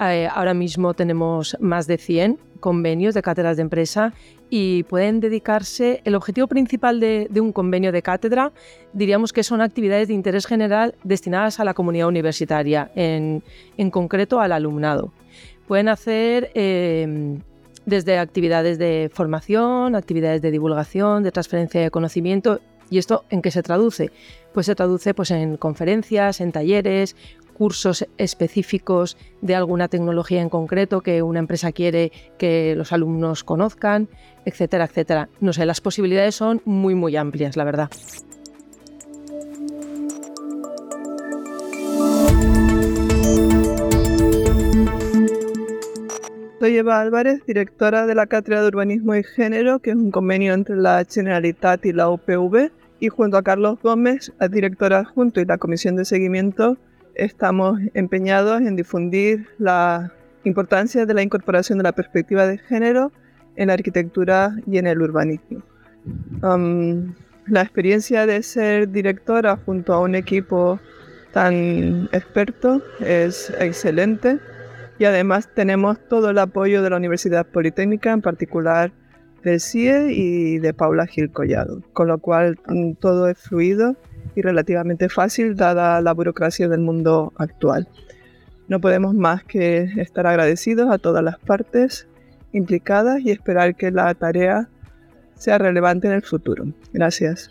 Eh, 0.01 0.29
ahora 0.33 0.55
mismo 0.55 0.95
tenemos 0.95 1.57
más 1.59 1.89
de 1.89 1.99
100 1.99 2.39
convenios 2.61 3.15
de 3.15 3.23
cátedras 3.23 3.57
de 3.57 3.63
empresa 3.63 4.13
y 4.49 4.85
pueden 4.85 5.19
dedicarse, 5.19 6.03
el 6.05 6.15
objetivo 6.15 6.47
principal 6.47 7.01
de, 7.01 7.29
un 7.41 7.51
convenio 7.51 7.91
de 7.91 8.01
cátedra 8.01 8.53
diríamos 8.93 9.33
que 9.33 9.43
son 9.43 9.61
actividades 9.61 10.07
de 10.07 10.15
interés 10.15 10.47
general 10.47 10.95
destinadas 11.03 11.59
a 11.59 11.65
la 11.65 11.75
comunidad 11.75 12.07
universitaria, 12.07 12.93
en, 12.95 13.43
concreto 13.91 14.39
al 14.39 14.53
alumnado. 14.53 15.13
Pueden 15.67 15.89
hacer 15.89 16.53
desde 17.87 18.19
actividades 18.19 18.79
de 18.79 19.11
formación, 19.13 19.97
actividades 19.97 20.43
de 20.43 20.53
divulgación, 20.53 21.25
de 21.25 21.33
transferencia 21.33 21.81
de 21.81 21.91
conocimiento. 21.91 22.61
¿Y 22.89 22.99
esto 22.99 23.25
en 23.31 23.43
qué 23.43 23.51
se 23.51 23.63
traduce? 23.63 24.11
pues 24.53 24.67
se 24.67 24.75
traduce 24.75 25.15
pues, 25.15 25.31
en 25.31 25.57
conferencias, 25.57 26.41
en 26.41 26.53
talleres, 26.53 27.17
cursos 27.61 28.07
específicos 28.17 29.19
de 29.43 29.55
alguna 29.55 29.89
tecnología 29.89 30.41
en 30.41 30.49
concreto 30.49 31.03
que 31.03 31.23
una 31.23 31.41
empresa 31.41 31.73
quiere 31.73 32.11
que 32.39 32.75
los 32.75 32.91
alumnos 32.93 33.45
conozcan, 33.45 34.09
etcétera, 34.47 34.87
etcétera. 34.87 35.29
No 35.41 35.53
sé, 35.53 35.67
las 35.67 35.83
posibilidades 35.83 36.35
son 36.35 36.63
muy, 36.65 36.95
muy 36.95 37.17
amplias, 37.17 37.59
la 37.59 37.65
verdad. 37.65 37.91
Soy 46.61 46.77
Eva 46.77 47.01
Álvarez, 47.01 47.45
directora 47.47 48.07
de 48.07 48.15
la 48.15 48.27
Cátedra 48.27 48.63
de 48.63 48.69
Urbanismo 48.69 49.15
y 49.15 49.23
Género, 49.23 49.81
que 49.81 49.91
es 49.91 49.97
un 49.97 50.11
convenio 50.11 50.55
entre 50.55 50.77
la 50.77 51.05
Generalitat 51.09 51.85
y 51.85 51.93
la 51.93 52.09
UPV 52.09 52.71
y 53.01 53.09
junto 53.09 53.39
a 53.39 53.43
Carlos 53.43 53.79
Gómez, 53.83 54.33
la 54.39 54.49
directora 54.49 54.99
adjunto 54.99 55.41
y 55.41 55.47
la 55.47 55.59
Comisión 55.59 55.97
de 55.97 56.05
Seguimiento, 56.05 56.77
estamos 57.15 57.81
empeñados 57.95 58.61
en 58.61 58.77
difundir 58.77 59.49
la 59.59 60.13
importancia 60.45 61.07
de 61.07 61.15
la 61.15 61.23
incorporación 61.23 61.79
de 61.79 61.85
la 61.85 61.93
perspectiva 61.93 62.47
de 62.47 62.59
género 62.59 63.11
en 63.57 63.69
la 63.69 63.75
arquitectura 63.75 64.55
y 64.67 64.79
en 64.79 64.87
el 64.87 65.01
urbanismo. 65.01 65.63
Um, 66.43 67.15
la 67.47 67.63
experiencia 67.63 68.27
de 68.27 68.43
ser 68.43 68.91
directora 68.91 69.59
junto 69.65 69.93
a 69.93 70.01
un 70.01 70.15
equipo 70.15 70.79
tan 71.33 72.09
experto 72.13 72.83
es 73.01 73.53
excelente 73.59 74.39
y 74.99 75.07
además 75.07 75.49
tenemos 75.55 75.99
todo 76.09 76.31
el 76.31 76.39
apoyo 76.39 76.83
de 76.83 76.91
la 76.91 76.97
Universidad 76.97 77.47
Politécnica, 77.47 78.13
en 78.13 78.21
particular 78.21 78.93
del 79.45 79.61
CIE 79.61 80.13
y 80.13 80.59
de 80.59 80.75
Paula 80.75 81.07
Gil 81.07 81.31
Collado, 81.31 81.83
con 81.93 82.09
lo 82.09 82.19
cual 82.19 82.59
mm, 82.67 82.93
todo 82.95 83.29
es 83.29 83.39
fluido 83.39 83.97
y 84.35 84.43
relativamente 84.43 85.09
fácil 85.09 85.57
dada 85.57 86.01
la 86.01 86.13
burocracia 86.13 86.69
del 86.69 86.81
mundo 86.81 87.33
actual. 87.37 87.89
No 88.69 88.81
podemos 88.81 89.15
más 89.15 89.43
que 89.45 89.89
estar 89.97 90.27
agradecidos 90.27 90.91
a 90.91 90.99
todas 90.99 91.25
las 91.25 91.39
partes 91.39 92.07
implicadas 92.53 93.21
y 93.21 93.31
esperar 93.31 93.75
que 93.75 93.91
la 93.91 94.15
tarea 94.15 94.69
sea 95.35 95.59
relevante 95.59 96.07
en 96.07 96.15
el 96.15 96.23
futuro. 96.23 96.67
Gracias. 96.93 97.51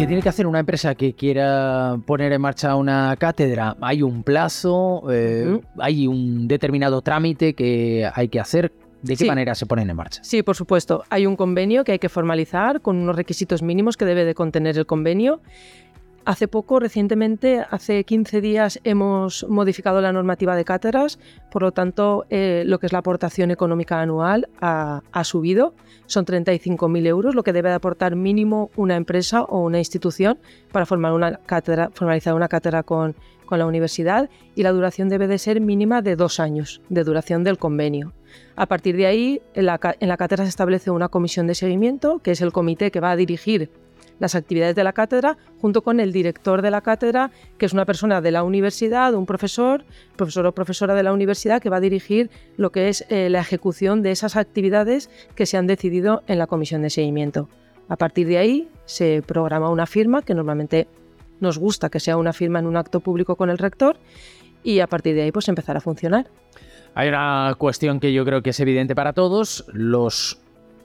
¿Qué 0.00 0.06
tiene 0.06 0.22
que 0.22 0.30
hacer 0.30 0.46
una 0.46 0.60
empresa 0.60 0.94
que 0.94 1.12
quiera 1.12 1.98
poner 2.06 2.32
en 2.32 2.40
marcha 2.40 2.74
una 2.74 3.14
cátedra? 3.18 3.76
¿Hay 3.82 4.00
un 4.00 4.22
plazo? 4.22 5.02
Eh, 5.12 5.60
¿Hay 5.78 6.06
un 6.06 6.48
determinado 6.48 7.02
trámite 7.02 7.52
que 7.52 8.10
hay 8.14 8.28
que 8.28 8.40
hacer? 8.40 8.72
¿De 9.02 9.14
qué 9.14 9.26
manera 9.26 9.54
se 9.54 9.66
ponen 9.66 9.90
en 9.90 9.96
marcha? 9.96 10.24
Sí, 10.24 10.42
por 10.42 10.56
supuesto. 10.56 11.04
Hay 11.10 11.26
un 11.26 11.36
convenio 11.36 11.84
que 11.84 11.92
hay 11.92 11.98
que 11.98 12.08
formalizar 12.08 12.80
con 12.80 12.96
unos 12.96 13.14
requisitos 13.14 13.60
mínimos 13.60 13.98
que 13.98 14.06
debe 14.06 14.24
de 14.24 14.34
contener 14.34 14.78
el 14.78 14.86
convenio. 14.86 15.42
Hace 16.26 16.48
poco, 16.48 16.80
recientemente, 16.80 17.64
hace 17.70 18.04
15 18.04 18.42
días, 18.42 18.78
hemos 18.84 19.46
modificado 19.48 20.02
la 20.02 20.12
normativa 20.12 20.54
de 20.54 20.66
cátedras, 20.66 21.18
por 21.50 21.62
lo 21.62 21.72
tanto, 21.72 22.26
eh, 22.28 22.62
lo 22.66 22.78
que 22.78 22.86
es 22.86 22.92
la 22.92 22.98
aportación 22.98 23.50
económica 23.50 24.02
anual 24.02 24.48
ha, 24.60 25.00
subido. 25.24 25.74
Son 26.04 26.26
35.000 26.26 27.06
euros, 27.06 27.34
lo 27.34 27.42
que 27.42 27.54
debe 27.54 27.70
de 27.70 27.76
aportar 27.76 28.16
mínimo 28.16 28.70
una 28.76 28.96
empresa 28.96 29.44
o 29.44 29.60
una 29.60 29.78
institución 29.78 30.38
para 30.72 30.84
formar 30.84 31.12
una 31.12 31.36
cátedra, 31.38 31.90
formalizar 31.94 32.34
una 32.34 32.48
cátedra 32.48 32.82
con, 32.82 33.16
la 33.50 33.66
universidad 33.66 34.30
y 34.54 34.62
la 34.62 34.70
duración 34.70 35.08
debe 35.08 35.26
de 35.26 35.36
ser 35.36 35.60
mínima 35.60 36.02
de 36.02 36.14
dos 36.14 36.38
años 36.38 36.80
de 36.88 37.02
duración 37.02 37.42
del 37.42 37.58
convenio. 37.58 38.12
A 38.54 38.66
partir 38.66 38.96
de 38.96 39.06
ahí, 39.06 39.42
en 39.54 39.66
la, 39.66 39.80
en 39.98 40.08
la 40.08 40.16
cátedra 40.16 40.44
se 40.44 40.50
establece 40.50 40.92
una 40.92 41.08
comisión 41.08 41.48
de 41.48 41.56
seguimiento, 41.56 42.20
que 42.20 42.30
es 42.30 42.42
el 42.42 42.52
comité 42.52 42.92
que 42.92 43.00
va 43.00 43.10
a 43.10 43.16
dirigir 43.16 43.68
las 44.20 44.36
actividades 44.36 44.76
de 44.76 44.84
la 44.84 44.92
cátedra 44.92 45.36
junto 45.60 45.82
con 45.82 45.98
el 45.98 46.12
director 46.12 46.62
de 46.62 46.70
la 46.70 46.82
cátedra, 46.82 47.32
que 47.58 47.66
es 47.66 47.72
una 47.72 47.84
persona 47.84 48.20
de 48.20 48.30
la 48.30 48.44
universidad, 48.44 49.14
un 49.14 49.26
profesor, 49.26 49.84
profesor 50.14 50.46
o 50.46 50.52
profesora 50.52 50.94
de 50.94 51.02
la 51.02 51.12
universidad, 51.12 51.60
que 51.60 51.70
va 51.70 51.78
a 51.78 51.80
dirigir 51.80 52.30
lo 52.56 52.70
que 52.70 52.88
es 52.88 53.04
eh, 53.08 53.28
la 53.28 53.40
ejecución 53.40 54.02
de 54.02 54.12
esas 54.12 54.36
actividades 54.36 55.10
que 55.34 55.46
se 55.46 55.56
han 55.56 55.66
decidido 55.66 56.22
en 56.28 56.38
la 56.38 56.46
comisión 56.46 56.82
de 56.82 56.90
seguimiento. 56.90 57.48
A 57.88 57.96
partir 57.96 58.28
de 58.28 58.38
ahí 58.38 58.68
se 58.84 59.22
programa 59.26 59.68
una 59.68 59.86
firma, 59.86 60.22
que 60.22 60.34
normalmente 60.34 60.86
nos 61.40 61.58
gusta 61.58 61.88
que 61.88 61.98
sea 61.98 62.16
una 62.16 62.32
firma 62.32 62.60
en 62.60 62.66
un 62.66 62.76
acto 62.76 63.00
público 63.00 63.34
con 63.34 63.50
el 63.50 63.58
rector, 63.58 63.96
y 64.62 64.80
a 64.80 64.86
partir 64.86 65.14
de 65.14 65.22
ahí 65.22 65.32
pues 65.32 65.48
empezar 65.48 65.76
a 65.76 65.80
funcionar. 65.80 66.28
Hay 66.94 67.08
una 67.08 67.54
cuestión 67.56 68.00
que 68.00 68.12
yo 68.12 68.24
creo 68.24 68.42
que 68.42 68.50
es 68.50 68.60
evidente 68.60 68.94
para 68.94 69.12
todos. 69.12 69.64
Los 69.72 70.39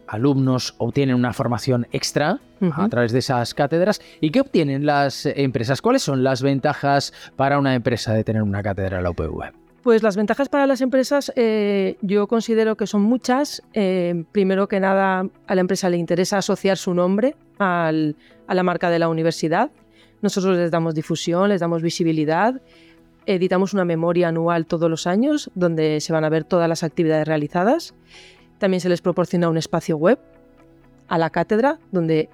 alumnos 0.07 0.75
obtienen 0.77 1.15
una 1.15 1.33
formación 1.33 1.88
extra 1.91 2.39
a 2.62 2.89
través 2.89 3.12
de 3.12 3.19
esas 3.19 3.53
cátedras. 3.53 4.01
¿Y 4.21 4.31
qué 4.31 4.41
obtienen 4.41 4.85
las 4.85 5.25
empresas? 5.25 5.81
¿Cuáles 5.81 6.03
son 6.03 6.24
las 6.24 6.41
ventajas 6.41 7.13
para 7.35 7.59
una 7.59 7.75
empresa 7.75 8.13
de 8.13 8.24
tener 8.24 8.41
una 8.41 8.63
cátedra 8.63 8.97
en 8.97 9.03
la 9.03 9.12
UPV? 9.12 9.51
Pues 9.83 10.01
las 10.01 10.17
ventajas 10.17 10.50
para 10.50 10.65
las 10.65 10.81
empresas 10.81 11.31
eh, 11.35 11.97
yo 12.01 12.25
considero 12.25 12.75
que 12.75 12.88
son 12.88 13.03
muchas. 13.03 13.62
Eh, 13.74 14.24
primero 14.31 14.67
que 14.67 14.79
nada, 14.79 15.27
a 15.45 15.55
la 15.55 15.62
empresa 15.62 15.89
le 15.89 15.97
interesa 15.97 16.39
asociar 16.39 16.77
su 16.77 16.95
nombre 16.95 17.35
a 17.59 17.91
la 17.91 18.63
marca 18.63 18.89
de 18.89 18.97
la 18.97 19.09
universidad. 19.09 19.69
Nosotros 20.24 20.57
les 20.57 20.71
damos 20.71 20.95
difusión, 20.95 21.50
les 21.50 21.62
damos 21.62 21.83
visibilidad. 21.83 22.59
Editamos 23.27 23.74
una 23.74 23.85
memoria 23.85 24.29
anual 24.29 24.65
todos 24.65 24.89
los 24.89 25.05
años 25.05 25.51
donde 25.53 26.01
se 26.01 26.13
van 26.13 26.24
a 26.24 26.29
ver 26.29 26.45
todas 26.45 26.67
las 26.67 26.81
actividades 26.81 27.27
realizadas. 27.27 27.93
También 28.57 28.81
se 28.81 28.89
les 28.89 29.01
proporciona 29.01 29.50
un 29.50 29.57
espacio 29.57 29.97
web 29.97 30.19
a 31.07 31.17
la 31.17 31.29
cátedra, 31.29 31.79
donde 31.91 32.29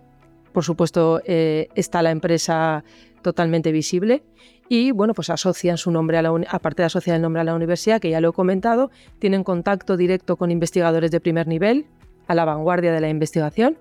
por 0.53 0.63
supuesto 0.63 1.21
eh, 1.25 1.69
está 1.75 2.01
la 2.01 2.11
empresa 2.11 2.83
totalmente 3.21 3.71
visible 3.71 4.23
y 4.67 4.91
bueno, 4.91 5.13
pues 5.13 5.29
asocian 5.29 5.77
su 5.77 5.91
nombre 5.91 6.17
a 6.17 6.21
la 6.21 6.29
aparte 6.49 6.81
de 6.81 6.85
asociar 6.85 7.17
el 7.17 7.21
nombre 7.21 7.41
a 7.41 7.43
la 7.43 7.53
universidad, 7.53 7.99
que 7.99 8.09
ya 8.09 8.21
lo 8.21 8.29
he 8.29 8.33
comentado, 8.33 8.89
tienen 9.19 9.43
contacto 9.43 9.97
directo 9.97 10.37
con 10.37 10.49
investigadores 10.49 11.11
de 11.11 11.19
primer 11.19 11.45
nivel, 11.47 11.85
a 12.27 12.35
la 12.35 12.45
vanguardia 12.45 12.93
de 12.93 13.01
la 13.01 13.09
investigación. 13.09 13.77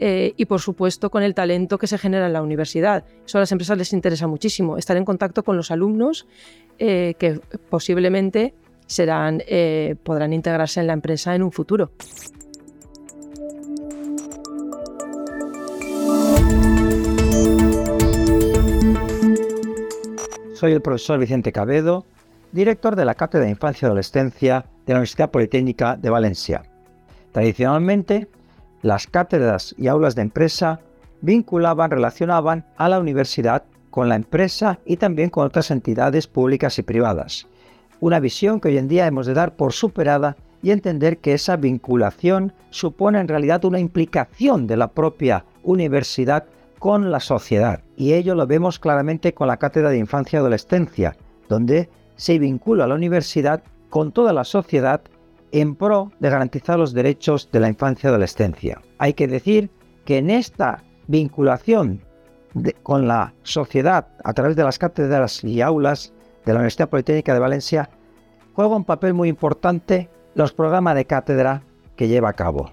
Eh, 0.00 0.34
y 0.36 0.44
por 0.44 0.60
supuesto 0.60 1.10
con 1.10 1.24
el 1.24 1.34
talento 1.34 1.76
que 1.78 1.88
se 1.88 1.98
genera 1.98 2.26
en 2.26 2.32
la 2.32 2.42
universidad. 2.42 3.04
Eso 3.26 3.38
a 3.38 3.40
las 3.40 3.50
empresas 3.50 3.76
les 3.78 3.92
interesa 3.92 4.28
muchísimo, 4.28 4.76
estar 4.76 4.96
en 4.96 5.04
contacto 5.04 5.42
con 5.42 5.56
los 5.56 5.72
alumnos 5.72 6.26
eh, 6.78 7.14
que 7.18 7.40
posiblemente 7.68 8.54
serán, 8.88 9.42
eh, 9.46 9.96
podrán 10.02 10.32
integrarse 10.32 10.80
en 10.80 10.88
la 10.88 10.94
empresa 10.94 11.34
en 11.34 11.42
un 11.42 11.52
futuro. 11.52 11.92
Soy 20.54 20.72
el 20.72 20.82
profesor 20.82 21.20
Vicente 21.20 21.52
Cabedo, 21.52 22.04
director 22.50 22.96
de 22.96 23.04
la 23.04 23.14
Cátedra 23.14 23.44
de 23.44 23.50
Infancia 23.50 23.86
y 23.86 23.88
Adolescencia 23.88 24.64
de 24.86 24.92
la 24.92 24.98
Universidad 24.98 25.30
Politécnica 25.30 25.96
de 25.96 26.10
Valencia. 26.10 26.62
Tradicionalmente, 27.30 28.26
las 28.82 29.06
cátedras 29.06 29.74
y 29.78 29.86
aulas 29.86 30.16
de 30.16 30.22
empresa 30.22 30.80
vinculaban, 31.20 31.90
relacionaban 31.90 32.64
a 32.76 32.88
la 32.88 32.98
universidad 32.98 33.64
con 33.90 34.08
la 34.08 34.16
empresa 34.16 34.80
y 34.84 34.96
también 34.96 35.30
con 35.30 35.44
otras 35.44 35.70
entidades 35.70 36.26
públicas 36.26 36.78
y 36.78 36.82
privadas 36.82 37.46
una 38.00 38.20
visión 38.20 38.60
que 38.60 38.68
hoy 38.68 38.78
en 38.78 38.88
día 38.88 39.06
hemos 39.06 39.26
de 39.26 39.34
dar 39.34 39.56
por 39.56 39.72
superada 39.72 40.36
y 40.62 40.70
entender 40.70 41.18
que 41.18 41.34
esa 41.34 41.56
vinculación 41.56 42.52
supone 42.70 43.20
en 43.20 43.28
realidad 43.28 43.64
una 43.64 43.78
implicación 43.78 44.66
de 44.66 44.76
la 44.76 44.88
propia 44.88 45.44
universidad 45.62 46.44
con 46.78 47.10
la 47.10 47.20
sociedad. 47.20 47.82
Y 47.96 48.14
ello 48.14 48.34
lo 48.34 48.46
vemos 48.46 48.78
claramente 48.78 49.34
con 49.34 49.48
la 49.48 49.56
Cátedra 49.56 49.90
de 49.90 49.98
Infancia 49.98 50.36
y 50.36 50.40
Adolescencia, 50.40 51.16
donde 51.48 51.88
se 52.16 52.38
vincula 52.38 52.86
la 52.86 52.94
universidad 52.94 53.62
con 53.90 54.12
toda 54.12 54.32
la 54.32 54.44
sociedad 54.44 55.00
en 55.52 55.74
pro 55.74 56.12
de 56.20 56.30
garantizar 56.30 56.78
los 56.78 56.92
derechos 56.92 57.50
de 57.50 57.60
la 57.60 57.68
infancia 57.68 58.08
y 58.08 58.10
adolescencia. 58.10 58.82
Hay 58.98 59.14
que 59.14 59.28
decir 59.28 59.70
que 60.04 60.18
en 60.18 60.30
esta 60.30 60.84
vinculación 61.06 62.02
con 62.82 63.08
la 63.08 63.34
sociedad 63.42 64.08
a 64.24 64.32
través 64.32 64.56
de 64.56 64.64
las 64.64 64.78
cátedras 64.78 65.44
y 65.44 65.60
aulas 65.60 66.12
de 66.48 66.54
la 66.54 66.60
Universidad 66.60 66.88
Politécnica 66.88 67.34
de 67.34 67.40
Valencia 67.40 67.90
juega 68.54 68.74
un 68.74 68.84
papel 68.84 69.12
muy 69.12 69.28
importante 69.28 70.08
los 70.34 70.54
programas 70.54 70.94
de 70.94 71.04
cátedra 71.04 71.62
que 71.94 72.08
lleva 72.08 72.30
a 72.30 72.32
cabo, 72.32 72.72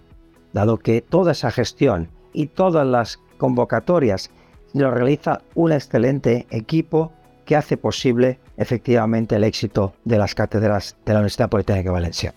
dado 0.53 0.77
que 0.77 1.01
toda 1.01 1.34
esa 1.34 1.51
gestión 1.51 2.10
y 2.32 2.48
todas 2.48 2.88
las 2.88 3.20
convocatorias 3.38 4.32
lo 4.74 4.91
realiza 4.91 5.41
un 5.55 5.74
excelente 5.74 6.48
equipo 6.51 7.12
que 7.44 7.58
hace 7.58 7.75
posible 7.75 8.39
efectivamente 8.55 9.36
el 9.36 9.44
éxito 9.44 9.94
de 10.05 10.20
las 10.20 10.36
cátedras 10.36 10.96
de 11.05 11.12
la 11.12 11.20
Universidad 11.20 11.50
Politécnica 11.50 11.89
de 11.89 11.94
Valencia. 11.94 12.34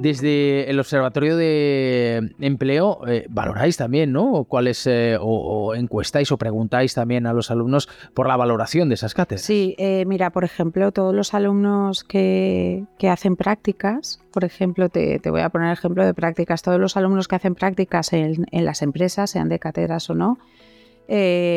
Desde 0.00 0.70
el 0.70 0.80
Observatorio 0.80 1.36
de 1.36 2.32
Empleo, 2.40 3.06
eh, 3.06 3.26
valoráis 3.28 3.76
también, 3.76 4.12
¿no? 4.12 4.44
¿Cuáles, 4.44 4.86
eh, 4.86 5.18
o, 5.20 5.74
encuestáis 5.74 6.32
o 6.32 6.38
preguntáis 6.38 6.94
también 6.94 7.26
a 7.26 7.34
los 7.34 7.50
alumnos 7.50 7.86
por 8.14 8.26
la 8.26 8.36
valoración 8.36 8.88
de 8.88 8.94
esas 8.94 9.12
cátedras? 9.12 9.44
Sí, 9.44 9.74
eh, 9.78 10.04
mira, 10.06 10.30
por 10.30 10.44
ejemplo, 10.44 10.90
todos 10.90 11.14
los 11.14 11.34
alumnos 11.34 12.02
que, 12.04 12.84
hacen 13.10 13.36
prácticas, 13.36 14.20
por 14.32 14.44
ejemplo, 14.44 14.88
te, 14.88 15.20
voy 15.30 15.42
a 15.42 15.50
poner 15.50 15.72
ejemplo 15.72 16.06
de 16.06 16.14
prácticas, 16.14 16.62
todos 16.62 16.80
los 16.80 16.96
alumnos 16.96 17.28
que 17.28 17.36
hacen 17.36 17.54
prácticas 17.54 18.12
en, 18.14 18.46
las 18.52 18.80
empresas, 18.80 19.30
sean 19.30 19.48
de 19.50 19.58
cátedras 19.58 20.08
o 20.08 20.14
no, 20.14 20.38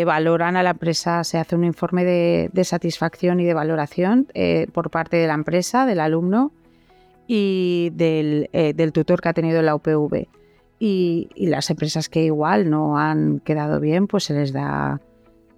valoran 0.06 0.58
a 0.58 0.64
la 0.64 0.72
empresa, 0.72 1.24
se 1.24 1.38
hace 1.38 1.56
un 1.56 1.64
informe 1.64 2.04
de 2.04 2.64
satisfacción 2.64 3.40
y 3.40 3.46
de 3.46 3.54
valoración 3.54 4.28
por 4.74 4.90
parte 4.90 5.18
de 5.18 5.28
la 5.28 5.36
empresa, 5.36 5.86
del 5.86 6.00
alumno, 6.00 6.52
y 7.28 7.92
eh, 8.00 8.74
del, 8.76 8.92
tutor 8.92 9.22
que 9.22 9.30
ha 9.30 9.34
tenido 9.34 9.62
la 9.62 9.76
UPV. 9.76 10.28
y, 10.80 11.30
las 11.36 11.70
empresas 11.70 12.10
que 12.10 12.24
igual 12.24 12.70
no 12.70 12.98
han 12.98 13.40
quedado 13.40 13.80
bien, 13.80 14.08
pues 14.08 14.26
se 14.26 14.34
les 14.34 14.54
da 14.54 15.02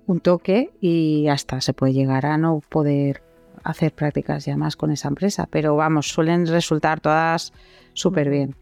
un 0.08 0.20
toque 0.20 0.72
y 0.82 1.28
hasta 1.28 1.62
se 1.62 1.74
puede 1.74 1.94
llegar 1.94 2.26
a 2.26 2.38
no 2.38 2.62
poder 2.70 3.22
hacer 3.64 3.94
prácticas 3.94 4.46
ya 4.46 4.56
más 4.56 4.76
con 4.76 4.92
esa 4.92 5.08
empresa. 5.08 5.48
Pero 5.50 5.76
vamos, 5.76 6.08
suelen 6.08 6.48
resultar 6.48 7.02
todas 7.02 7.54
súper 7.94 8.30
bien. 8.30 8.56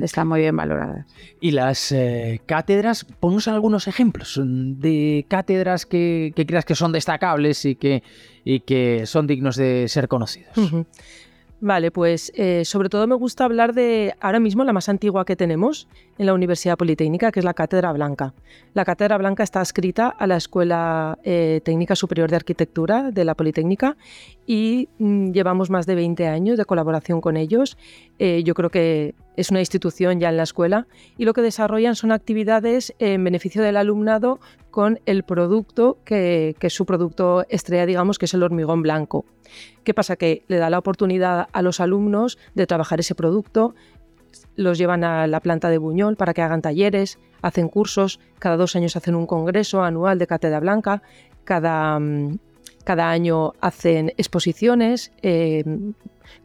Están 0.00 0.28
muy 0.28 0.40
bien 0.40 0.56
valoradas. 0.56 1.06
Y 1.40 1.50
las 1.50 1.90
eh, 1.90 2.40
cátedras, 2.46 3.04
ponnos 3.04 3.48
algunos 3.48 3.88
ejemplos 3.88 4.40
de 4.40 5.26
cátedras 5.28 5.86
que, 5.86 6.32
creas 6.46 6.64
que 6.64 6.76
son 6.76 6.92
destacables 6.92 7.64
y 7.64 7.74
que, 7.74 8.04
y 8.44 8.60
que 8.60 9.06
son 9.06 9.26
dignos 9.26 9.56
de 9.56 9.88
ser 9.88 10.06
conocidos. 10.06 10.52
Vale, 11.64 11.92
pues 11.92 12.32
eh, 12.34 12.64
sobre 12.64 12.88
todo 12.88 13.06
me 13.06 13.14
gusta 13.14 13.44
hablar 13.44 13.72
de 13.72 14.16
ahora 14.20 14.40
mismo 14.40 14.64
la 14.64 14.72
más 14.72 14.88
antigua 14.88 15.24
que 15.24 15.36
tenemos 15.36 15.86
en 16.18 16.26
la 16.26 16.34
Universidad 16.34 16.76
Politécnica, 16.76 17.30
que 17.30 17.38
es 17.38 17.44
la 17.44 17.54
Cátedra 17.54 17.92
Blanca. 17.92 18.34
La 18.74 18.84
Cátedra 18.84 19.16
Blanca 19.16 19.44
está 19.44 19.60
adscrita 19.60 20.08
a 20.08 20.26
la 20.26 20.36
Escuela 20.36 21.20
eh, 21.22 21.60
Técnica 21.64 21.94
Superior 21.94 22.28
de 22.28 22.34
Arquitectura 22.34 23.12
de 23.12 23.24
la 23.24 23.36
Politécnica 23.36 23.96
y 24.44 24.88
mm, 24.98 25.30
llevamos 25.30 25.70
más 25.70 25.86
de 25.86 25.94
20 25.94 26.26
años 26.26 26.58
de 26.58 26.64
colaboración 26.64 27.20
con 27.20 27.36
ellos. 27.36 27.78
Eh, 28.18 28.42
yo 28.42 28.54
creo 28.54 28.70
que 28.70 29.14
es 29.36 29.50
una 29.50 29.60
institución 29.60 30.20
ya 30.20 30.28
en 30.28 30.36
la 30.36 30.42
escuela 30.42 30.86
y 31.16 31.24
lo 31.24 31.32
que 31.32 31.42
desarrollan 31.42 31.96
son 31.96 32.12
actividades 32.12 32.94
en 32.98 33.24
beneficio 33.24 33.62
del 33.62 33.76
alumnado 33.76 34.40
con 34.70 35.00
el 35.06 35.22
producto 35.22 35.98
que, 36.04 36.56
es 36.60 36.74
su 36.74 36.86
producto 36.86 37.44
estrella, 37.48 37.86
digamos, 37.86 38.18
que 38.18 38.26
es 38.26 38.34
el 38.34 38.42
hormigón 38.42 38.82
blanco. 38.82 39.24
¿Qué 39.84 39.94
pasa? 39.94 40.16
Que 40.16 40.44
le 40.48 40.56
da 40.56 40.70
la 40.70 40.78
oportunidad 40.78 41.48
a 41.52 41.62
los 41.62 41.80
alumnos 41.80 42.38
de 42.54 42.66
trabajar 42.66 43.00
ese 43.00 43.14
producto, 43.14 43.74
los 44.56 44.78
llevan 44.78 45.04
a 45.04 45.26
la 45.26 45.40
planta 45.40 45.68
de 45.68 45.78
Buñol 45.78 46.16
para 46.16 46.34
que 46.34 46.42
hagan 46.42 46.62
talleres, 46.62 47.18
hacen 47.42 47.68
cursos, 47.68 48.20
cada 48.38 48.56
dos 48.56 48.76
años 48.76 48.96
hacen 48.96 49.14
un 49.14 49.26
congreso 49.26 49.82
anual 49.82 50.18
de 50.18 50.26
Cátedra 50.26 50.60
Blanca, 50.60 51.02
cada, 51.44 51.98
cada 52.84 53.10
año 53.10 53.52
hacen 53.60 54.12
exposiciones 54.16 55.12
eh, 55.22 55.64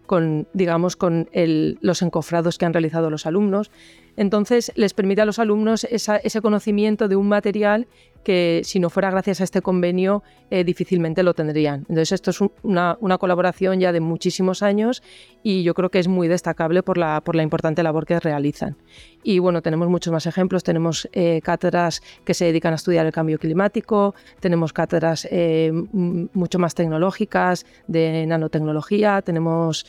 con, 0.07 0.47
digamos, 0.53 0.95
con 0.95 1.29
los 1.33 2.01
encofrados 2.01 2.57
que 2.57 2.65
han 2.65 2.73
realizado 2.73 3.11
los 3.11 3.27
alumnos. 3.27 3.69
Entonces 4.17 4.71
les 4.75 4.93
permite 4.93 5.21
a 5.21 5.25
los 5.25 5.39
alumnos 5.39 5.86
ese 5.89 6.41
conocimiento 6.41 7.07
de 7.07 7.15
un 7.15 7.29
material 7.29 7.88
que 8.27 8.62
si 8.65 8.81
no 8.81 8.89
fuera 8.89 9.09
gracias 9.09 9.39
a 9.39 9.45
este 9.45 9.62
convenio 9.62 10.21
eh, 10.50 10.65
difícilmente 10.65 11.24
lo 11.24 11.33
tendrían. 11.33 11.86
Entonces 11.88 12.12
esto 12.12 12.31
es 12.31 12.39
una, 12.62 12.97
colaboración 13.19 13.79
ya 13.79 13.93
de 13.93 14.01
muchísimos 14.01 14.63
años 14.63 15.01
y 15.43 15.63
yo 15.63 15.74
creo 15.74 15.89
que 15.89 16.00
es 16.00 16.09
muy 16.09 16.27
destacable 16.27 16.83
por 16.83 16.97
la, 16.97 17.21
por 17.21 17.36
la 17.36 17.43
importante 17.43 17.83
labor 17.83 18.05
que 18.05 18.19
realizan. 18.19 18.75
Y 19.24 19.39
bueno, 19.39 19.62
tenemos 19.62 19.88
muchos 19.88 20.12
más 20.12 20.25
ejemplos, 20.25 20.63
tenemos 20.65 21.07
eh, 21.13 21.39
cátedras 21.41 22.01
que 22.25 22.33
se 22.33 22.43
dedican 22.43 22.74
a 22.74 22.75
estudiar 22.75 23.05
el 23.05 23.13
cambio 23.13 23.39
climático, 23.39 24.13
tenemos 24.41 24.74
cátedras 24.74 25.25
eh, 25.31 25.71
mucho 25.93 26.59
más 26.59 26.75
tecnológicas 26.75 27.65
de 27.88 28.25
nanotecnología, 28.27 29.21
tenemos... 29.21 29.86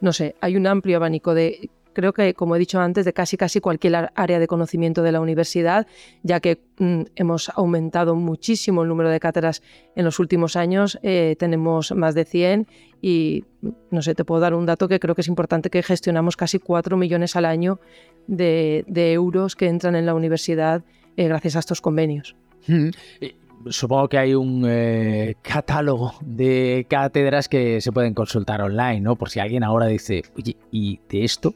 no 0.00 0.12
sé, 0.14 0.36
hay 0.40 0.56
un 0.56 0.66
amplio 0.66 0.96
abanico 0.96 1.34
de 1.34 1.68
creo 1.92 2.12
que, 2.12 2.34
como 2.34 2.56
he 2.56 2.58
dicho 2.58 2.80
antes, 2.80 3.04
de 3.04 3.12
casi 3.12 3.36
casi 3.36 3.60
cualquier 3.60 4.10
área 4.14 4.38
de 4.38 4.46
conocimiento 4.46 5.02
de 5.02 5.12
la 5.12 5.20
universidad, 5.20 5.86
ya 6.22 6.40
que 6.40 6.60
mm, 6.78 7.02
hemos 7.16 7.50
aumentado 7.50 8.14
muchísimo 8.14 8.82
el 8.82 8.88
número 8.88 9.10
de 9.10 9.20
cátedras 9.20 9.62
en 9.96 10.04
los 10.04 10.18
últimos 10.18 10.56
años. 10.56 10.98
Eh, 11.02 11.36
tenemos 11.38 11.92
más 11.92 12.14
de 12.14 12.24
100 12.24 12.66
y, 13.00 13.44
no 13.90 14.02
sé, 14.02 14.14
te 14.14 14.24
puedo 14.24 14.40
dar 14.40 14.54
un 14.54 14.66
dato 14.66 14.88
que 14.88 15.00
creo 15.00 15.14
que 15.14 15.22
es 15.22 15.28
importante, 15.28 15.70
que 15.70 15.82
gestionamos 15.82 16.36
casi 16.36 16.58
4 16.58 16.96
millones 16.96 17.36
al 17.36 17.44
año 17.44 17.80
de, 18.26 18.84
euros 19.12 19.56
que 19.56 19.66
entran 19.66 19.96
en 19.96 20.06
la 20.06 20.14
universidad 20.14 20.82
eh, 21.16 21.26
gracias 21.28 21.56
a 21.56 21.60
estos 21.60 21.80
convenios. 21.80 22.36
supongo 23.68 24.08
que 24.08 24.18
hay 24.18 24.34
un 24.34 24.64
eh, 24.66 25.34
catálogo 25.42 26.14
de 26.22 26.86
cátedras 26.88 27.48
que 27.48 27.80
se 27.80 27.92
pueden 27.92 28.14
consultar 28.14 28.62
online, 28.62 29.00
¿no? 29.00 29.16
Por 29.16 29.30
si 29.30 29.40
alguien 29.40 29.64
ahora 29.64 29.86
dice, 29.86 30.22
oye, 30.36 30.56
¿y 30.70 31.00
de 31.08 31.24
esto 31.24 31.54